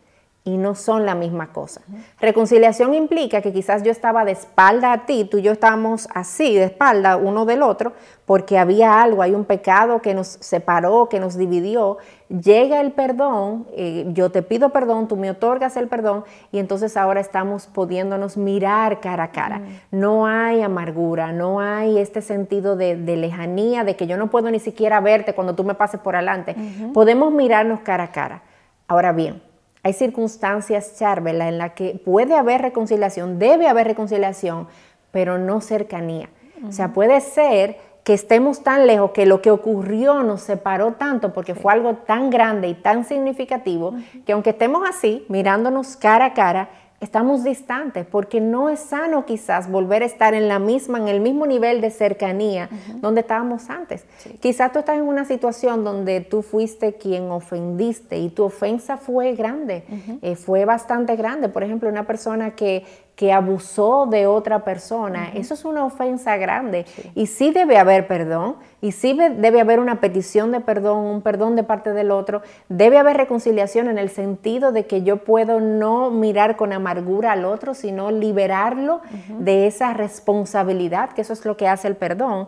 y 0.45 0.57
no 0.57 0.73
son 0.73 1.05
la 1.05 1.15
misma 1.15 1.51
cosa. 1.51 1.81
Reconciliación 2.19 2.93
implica 2.93 3.41
que 3.41 3.51
quizás 3.51 3.83
yo 3.83 3.91
estaba 3.91 4.23
de 4.25 4.31
espalda 4.31 4.93
a 4.93 5.05
ti, 5.05 5.25
tú 5.25 5.37
y 5.37 5.41
yo 5.41 5.51
estábamos 5.51 6.07
así, 6.13 6.55
de 6.55 6.63
espalda 6.63 7.17
uno 7.17 7.45
del 7.45 7.61
otro, 7.61 7.93
porque 8.25 8.57
había 8.57 9.01
algo, 9.01 9.21
hay 9.21 9.33
un 9.33 9.43
pecado 9.43 10.01
que 10.01 10.13
nos 10.13 10.27
separó, 10.27 11.09
que 11.09 11.19
nos 11.19 11.37
dividió. 11.37 11.97
Llega 12.29 12.79
el 12.79 12.91
perdón, 12.91 13.67
eh, 13.73 14.05
yo 14.13 14.31
te 14.31 14.41
pido 14.41 14.69
perdón, 14.69 15.07
tú 15.07 15.17
me 15.17 15.31
otorgas 15.31 15.75
el 15.77 15.87
perdón 15.87 16.23
y 16.51 16.59
entonces 16.59 16.95
ahora 16.95 17.19
estamos 17.19 17.67
pudiéndonos 17.67 18.37
mirar 18.37 19.01
cara 19.01 19.25
a 19.25 19.31
cara. 19.31 19.61
No 19.91 20.25
hay 20.25 20.61
amargura, 20.61 21.33
no 21.33 21.59
hay 21.59 21.97
este 21.97 22.21
sentido 22.21 22.75
de, 22.75 22.95
lejanía, 22.95 23.83
de 23.83 23.95
que 23.95 24.07
yo 24.07 24.15
no 24.15 24.29
puedo 24.29 24.49
ni 24.51 24.59
siquiera 24.59 24.99
verte 25.01 25.33
cuando 25.33 25.55
tú 25.55 25.63
me 25.63 25.73
pases 25.73 25.99
por 25.99 26.15
adelante. 26.15 26.55
Podemos 26.93 27.33
mirarnos 27.33 27.81
cara 27.81 28.05
a 28.05 28.11
cara. 28.11 28.43
Ahora 28.87 29.11
bien, 29.11 29.41
hay 29.83 29.93
circunstancias, 29.93 30.95
Charvela, 30.97 31.47
en 31.47 31.57
las 31.57 31.71
que 31.71 31.99
puede 32.03 32.35
haber 32.35 32.61
reconciliación, 32.61 33.39
debe 33.39 33.67
haber 33.67 33.87
reconciliación, 33.87 34.67
pero 35.11 35.37
no 35.37 35.61
cercanía. 35.61 36.29
O 36.67 36.71
sea, 36.71 36.93
puede 36.93 37.21
ser 37.21 37.77
que 38.03 38.13
estemos 38.13 38.63
tan 38.63 38.87
lejos 38.87 39.11
que 39.11 39.25
lo 39.25 39.41
que 39.41 39.51
ocurrió 39.51 40.23
nos 40.23 40.41
separó 40.41 40.93
tanto 40.93 41.31
porque 41.31 41.55
fue 41.55 41.71
algo 41.71 41.95
tan 41.95 42.29
grande 42.29 42.67
y 42.67 42.73
tan 42.73 43.05
significativo 43.05 43.93
que 44.25 44.33
aunque 44.33 44.49
estemos 44.49 44.87
así, 44.89 45.25
mirándonos 45.29 45.95
cara 45.95 46.25
a 46.25 46.33
cara, 46.33 46.69
estamos 47.01 47.43
distantes 47.43 48.05
porque 48.05 48.41
no 48.41 48.69
es 48.69 48.79
sano 48.79 49.25
quizás 49.25 49.69
volver 49.69 50.03
a 50.03 50.05
estar 50.05 50.33
en 50.33 50.47
la 50.47 50.59
misma, 50.59 50.97
en 50.97 51.07
el 51.07 51.21
mismo 51.21 51.45
nivel 51.45 51.81
de 51.81 51.91
cercanía 51.91 52.69
donde 52.95 53.21
estábamos 53.21 53.69
antes. 53.69 54.05
Quizás 54.39 54.71
tú 54.71 54.79
estás 54.79 54.97
en 54.97 55.03
una 55.03 55.25
situación 55.25 55.83
donde 55.83 56.21
tú 56.21 56.41
fuiste 56.41 56.93
quien 56.93 57.31
ofendiste 57.31 58.17
y 58.17 58.29
tu 58.29 58.43
ofensa 58.43 58.97
fue 58.97 59.33
grande, 59.33 59.83
eh, 60.21 60.35
fue 60.35 60.65
bastante 60.65 61.15
grande. 61.15 61.49
Por 61.49 61.63
ejemplo, 61.63 61.89
una 61.89 62.05
persona 62.05 62.51
que 62.51 62.85
que 63.19 63.33
abusó 63.33 64.05
de 64.05 64.27
otra 64.27 64.59
persona, 64.63 65.31
eso 65.33 65.53
es 65.53 65.65
una 65.65 65.83
ofensa 65.83 66.37
grande. 66.37 66.85
Y 67.15 67.25
sí 67.25 67.51
debe 67.51 67.77
haber 67.77 68.07
perdón, 68.07 68.55
y 68.79 68.93
sí 68.93 69.13
debe 69.13 69.59
haber 69.59 69.81
una 69.81 69.99
petición 69.99 70.53
de 70.53 70.61
perdón, 70.61 70.99
un 70.99 71.21
perdón 71.21 71.57
de 71.57 71.63
parte 71.63 71.91
del 71.91 72.11
otro, 72.11 72.43
debe 72.69 72.97
haber 72.97 73.17
reconciliación 73.17 73.89
en 73.89 73.97
el 73.97 74.09
sentido 74.09 74.71
de 74.71 74.85
que 74.85 75.03
yo 75.03 75.17
puedo 75.25 75.59
no 75.59 76.11
mirar 76.11 76.55
con 76.55 76.71
amargura 76.71 77.33
al 77.33 77.43
otro, 77.43 77.73
sino 77.73 78.09
liberarlo 78.09 79.01
de 79.37 79.67
esa 79.67 79.93
responsabilidad, 79.93 81.09
que 81.09 81.19
eso 81.19 81.33
es 81.33 81.43
lo 81.43 81.57
que 81.57 81.67
hace 81.67 81.89
el 81.89 81.97
perdón. 81.97 82.47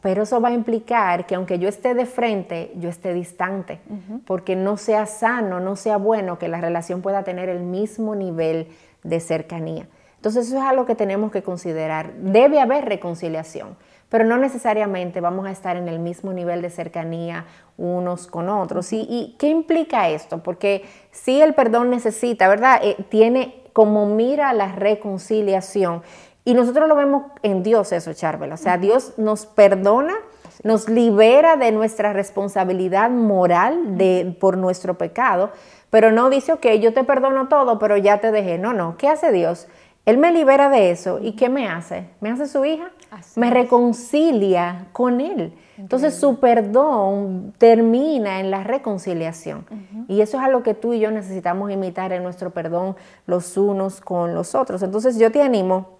Pero 0.00 0.22
eso 0.22 0.40
va 0.40 0.48
a 0.48 0.52
implicar 0.52 1.26
que 1.26 1.34
aunque 1.34 1.58
yo 1.58 1.68
esté 1.68 1.92
de 1.92 2.06
frente, 2.06 2.72
yo 2.76 2.88
esté 2.88 3.12
distante, 3.12 3.78
porque 4.26 4.56
no 4.56 4.78
sea 4.78 5.04
sano, 5.04 5.60
no 5.60 5.76
sea 5.76 5.98
bueno 5.98 6.38
que 6.38 6.48
la 6.48 6.62
relación 6.62 7.02
pueda 7.02 7.24
tener 7.24 7.50
el 7.50 7.60
mismo 7.60 8.14
nivel 8.14 8.68
de 9.04 9.20
cercanía. 9.20 9.86
Entonces 10.18 10.48
eso 10.48 10.58
es 10.58 10.64
algo 10.64 10.84
que 10.84 10.96
tenemos 10.96 11.30
que 11.30 11.44
considerar. 11.44 12.12
Debe 12.14 12.60
haber 12.60 12.86
reconciliación, 12.86 13.76
pero 14.08 14.24
no 14.24 14.36
necesariamente 14.36 15.20
vamos 15.20 15.46
a 15.46 15.52
estar 15.52 15.76
en 15.76 15.86
el 15.86 16.00
mismo 16.00 16.32
nivel 16.32 16.60
de 16.60 16.70
cercanía 16.70 17.46
unos 17.76 18.26
con 18.26 18.48
otros. 18.48 18.92
¿Y, 18.92 19.36
qué 19.38 19.48
implica 19.48 20.08
esto? 20.08 20.42
Porque 20.42 20.84
si 21.12 21.40
el 21.40 21.54
perdón 21.54 21.90
necesita, 21.90 22.48
¿verdad? 22.48 22.80
Eh, 22.82 22.96
tiene 23.08 23.62
como 23.72 24.06
mira 24.06 24.52
la 24.52 24.72
reconciliación. 24.72 26.02
Y 26.44 26.54
nosotros 26.54 26.88
lo 26.88 26.96
vemos 26.96 27.22
en 27.44 27.62
Dios 27.62 27.92
eso, 27.92 28.12
Charbel. 28.12 28.50
O 28.50 28.56
sea, 28.56 28.76
Dios 28.76 29.14
nos 29.18 29.46
perdona 29.46 30.14
nos 30.62 30.88
libera 30.88 31.56
de 31.56 31.72
nuestra 31.72 32.12
responsabilidad 32.12 33.10
moral 33.10 33.96
de, 33.96 34.36
por 34.40 34.56
nuestro 34.56 34.98
pecado, 34.98 35.50
pero 35.90 36.12
no 36.12 36.30
dice, 36.30 36.52
ok, 36.52 36.66
yo 36.80 36.92
te 36.92 37.04
perdono 37.04 37.48
todo, 37.48 37.78
pero 37.78 37.96
ya 37.96 38.18
te 38.18 38.30
dejé. 38.30 38.58
No, 38.58 38.72
no, 38.72 38.96
¿qué 38.96 39.08
hace 39.08 39.32
Dios? 39.32 39.68
Él 40.08 40.16
me 40.16 40.32
libera 40.32 40.70
de 40.70 40.90
eso 40.90 41.18
y 41.22 41.32
¿qué 41.32 41.50
me 41.50 41.68
hace? 41.68 42.08
¿Me 42.22 42.30
hace 42.30 42.46
su 42.46 42.64
hija? 42.64 42.90
me 43.36 43.50
reconcilia 43.50 44.86
con 44.92 45.20
Él. 45.20 45.52
Entonces 45.76 46.14
su 46.14 46.40
perdón 46.40 47.52
termina 47.58 48.40
en 48.40 48.50
la 48.50 48.64
reconciliación. 48.64 49.66
Y 50.08 50.22
eso 50.22 50.38
es 50.38 50.42
algo 50.42 50.62
que 50.62 50.72
tú 50.72 50.94
y 50.94 51.00
yo 51.00 51.10
necesitamos 51.10 51.70
imitar 51.70 52.12
en 52.12 52.22
nuestro 52.22 52.52
perdón 52.52 52.96
los 53.26 53.58
unos 53.58 54.00
con 54.00 54.34
los 54.34 54.54
otros. 54.54 54.82
Entonces 54.82 55.18
yo 55.18 55.30
te 55.30 55.42
animo 55.42 55.97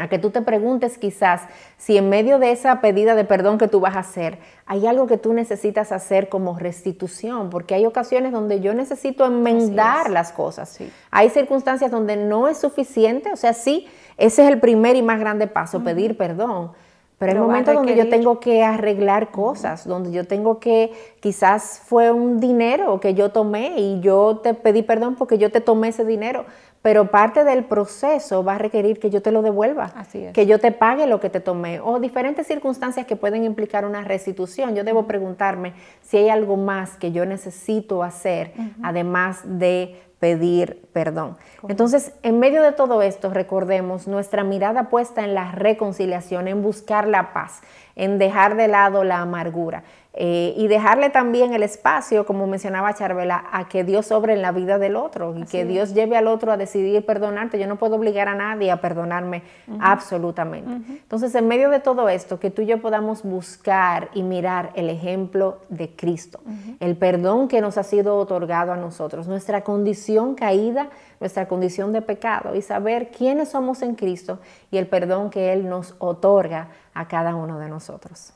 a 0.00 0.08
que 0.08 0.18
tú 0.18 0.30
te 0.30 0.42
preguntes 0.42 0.98
quizás 0.98 1.42
si 1.76 1.96
en 1.96 2.08
medio 2.08 2.38
de 2.38 2.52
esa 2.52 2.80
pedida 2.80 3.14
de 3.14 3.24
perdón 3.24 3.58
que 3.58 3.68
tú 3.68 3.80
vas 3.80 3.96
a 3.96 4.00
hacer, 4.00 4.38
hay 4.66 4.86
algo 4.86 5.06
que 5.06 5.18
tú 5.18 5.32
necesitas 5.32 5.92
hacer 5.92 6.28
como 6.28 6.58
restitución, 6.58 7.50
porque 7.50 7.74
hay 7.74 7.86
ocasiones 7.86 8.32
donde 8.32 8.60
yo 8.60 8.74
necesito 8.74 9.26
enmendar 9.26 10.10
las 10.10 10.32
cosas. 10.32 10.78
Hay 11.10 11.30
circunstancias 11.30 11.90
donde 11.90 12.16
no 12.16 12.48
es 12.48 12.58
suficiente, 12.58 13.32
o 13.32 13.36
sea, 13.36 13.52
sí, 13.52 13.86
ese 14.16 14.44
es 14.44 14.50
el 14.50 14.60
primer 14.60 14.96
y 14.96 15.02
más 15.02 15.18
grande 15.20 15.46
paso, 15.46 15.82
pedir 15.82 16.16
perdón. 16.16 16.72
Pero, 17.20 17.32
hay 17.32 17.38
momentos 17.38 17.74
donde 17.74 17.94
yo 17.94 18.08
tengo 18.08 18.40
que 18.40 18.62
arreglar 18.62 19.30
cosas, 19.30 19.86
donde 19.86 20.10
yo 20.10 20.26
tengo 20.26 20.58
que, 20.58 20.90
quizás 21.20 21.82
fue 21.84 22.10
un 22.10 22.40
dinero 22.40 22.98
que 22.98 23.12
yo 23.12 23.28
tomé 23.28 23.78
y 23.78 24.00
yo 24.00 24.38
te 24.42 24.54
pedí 24.54 24.80
perdón 24.82 25.16
porque 25.16 25.36
yo 25.36 25.50
te 25.52 25.60
tomé 25.60 25.88
ese 25.88 26.06
dinero, 26.06 26.46
pero 26.82 27.10
parte 27.10 27.44
del 27.44 27.64
proceso 27.64 28.42
va 28.42 28.54
a 28.54 28.58
requerir 28.58 28.98
que 28.98 29.10
yo 29.10 29.20
te 29.20 29.32
lo 29.32 29.42
devuelva, 29.42 29.92
que 30.32 30.46
yo 30.46 30.58
te 30.58 30.72
pague 30.72 31.06
lo 31.06 31.20
que 31.20 31.28
te 31.28 31.40
tomé, 31.40 31.80
o 31.80 32.00
diferentes 32.00 32.46
circunstancias 32.46 33.06
que 33.06 33.16
pueden 33.16 33.44
implicar 33.44 33.84
una 33.84 34.02
restitución. 34.02 34.74
Yo 34.74 34.82
debo 34.82 35.06
preguntarme 35.06 35.74
si 36.00 36.16
hay 36.16 36.30
algo 36.30 36.56
más 36.56 36.96
que 36.96 37.12
yo 37.12 37.26
necesito 37.26 38.02
hacer, 38.02 38.52
además 38.82 39.40
de 39.44 40.00
pedir 40.20 40.82
perdón. 40.92 41.36
Entonces, 41.68 42.12
en 42.22 42.38
medio 42.38 42.62
de 42.62 42.72
todo 42.72 43.02
esto, 43.02 43.30
recordemos 43.30 44.06
nuestra 44.06 44.44
mirada 44.44 44.90
puesta 44.90 45.24
en 45.24 45.34
la 45.34 45.50
reconciliación, 45.52 46.46
en 46.46 46.62
buscar 46.62 47.08
la 47.08 47.32
paz, 47.32 47.62
en 47.96 48.18
dejar 48.18 48.56
de 48.56 48.68
lado 48.68 49.02
la 49.02 49.18
amargura. 49.20 49.82
Eh, 50.12 50.54
y 50.56 50.66
dejarle 50.66 51.08
también 51.08 51.54
el 51.54 51.62
espacio, 51.62 52.26
como 52.26 52.48
mencionaba 52.48 52.92
Charvela, 52.94 53.44
a 53.52 53.68
que 53.68 53.84
Dios 53.84 54.10
obre 54.10 54.32
en 54.32 54.42
la 54.42 54.50
vida 54.50 54.78
del 54.78 54.96
otro 54.96 55.36
y 55.38 55.44
que 55.44 55.64
Dios 55.64 55.94
lleve 55.94 56.16
al 56.16 56.26
otro 56.26 56.50
a 56.50 56.56
decidir 56.56 57.06
perdonarte. 57.06 57.60
Yo 57.60 57.68
no 57.68 57.76
puedo 57.76 57.94
obligar 57.94 58.26
a 58.26 58.34
nadie 58.34 58.72
a 58.72 58.80
perdonarme 58.80 59.44
absolutamente. 59.78 60.72
Entonces, 60.90 61.32
en 61.36 61.46
medio 61.46 61.70
de 61.70 61.78
todo 61.78 62.08
esto, 62.08 62.40
que 62.40 62.50
tú 62.50 62.62
y 62.62 62.66
yo 62.66 62.80
podamos 62.80 63.22
buscar 63.22 64.10
y 64.12 64.24
mirar 64.24 64.72
el 64.74 64.90
ejemplo 64.90 65.58
de 65.68 65.90
Cristo, 65.94 66.40
el 66.80 66.96
perdón 66.96 67.46
que 67.46 67.60
nos 67.60 67.78
ha 67.78 67.84
sido 67.84 68.16
otorgado 68.16 68.72
a 68.72 68.76
nosotros, 68.76 69.28
nuestra 69.28 69.62
condición 69.62 70.34
caída, 70.34 70.88
nuestra 71.20 71.46
condición 71.46 71.92
de 71.92 72.02
pecado 72.02 72.56
y 72.56 72.62
saber 72.62 73.10
quiénes 73.10 73.50
somos 73.50 73.82
en 73.82 73.94
Cristo 73.94 74.40
y 74.72 74.78
el 74.78 74.88
perdón 74.88 75.30
que 75.30 75.52
Él 75.52 75.68
nos 75.68 75.94
otorga 75.98 76.68
a 76.94 77.06
cada 77.06 77.36
uno 77.36 77.60
de 77.60 77.68
nosotros. 77.68 78.32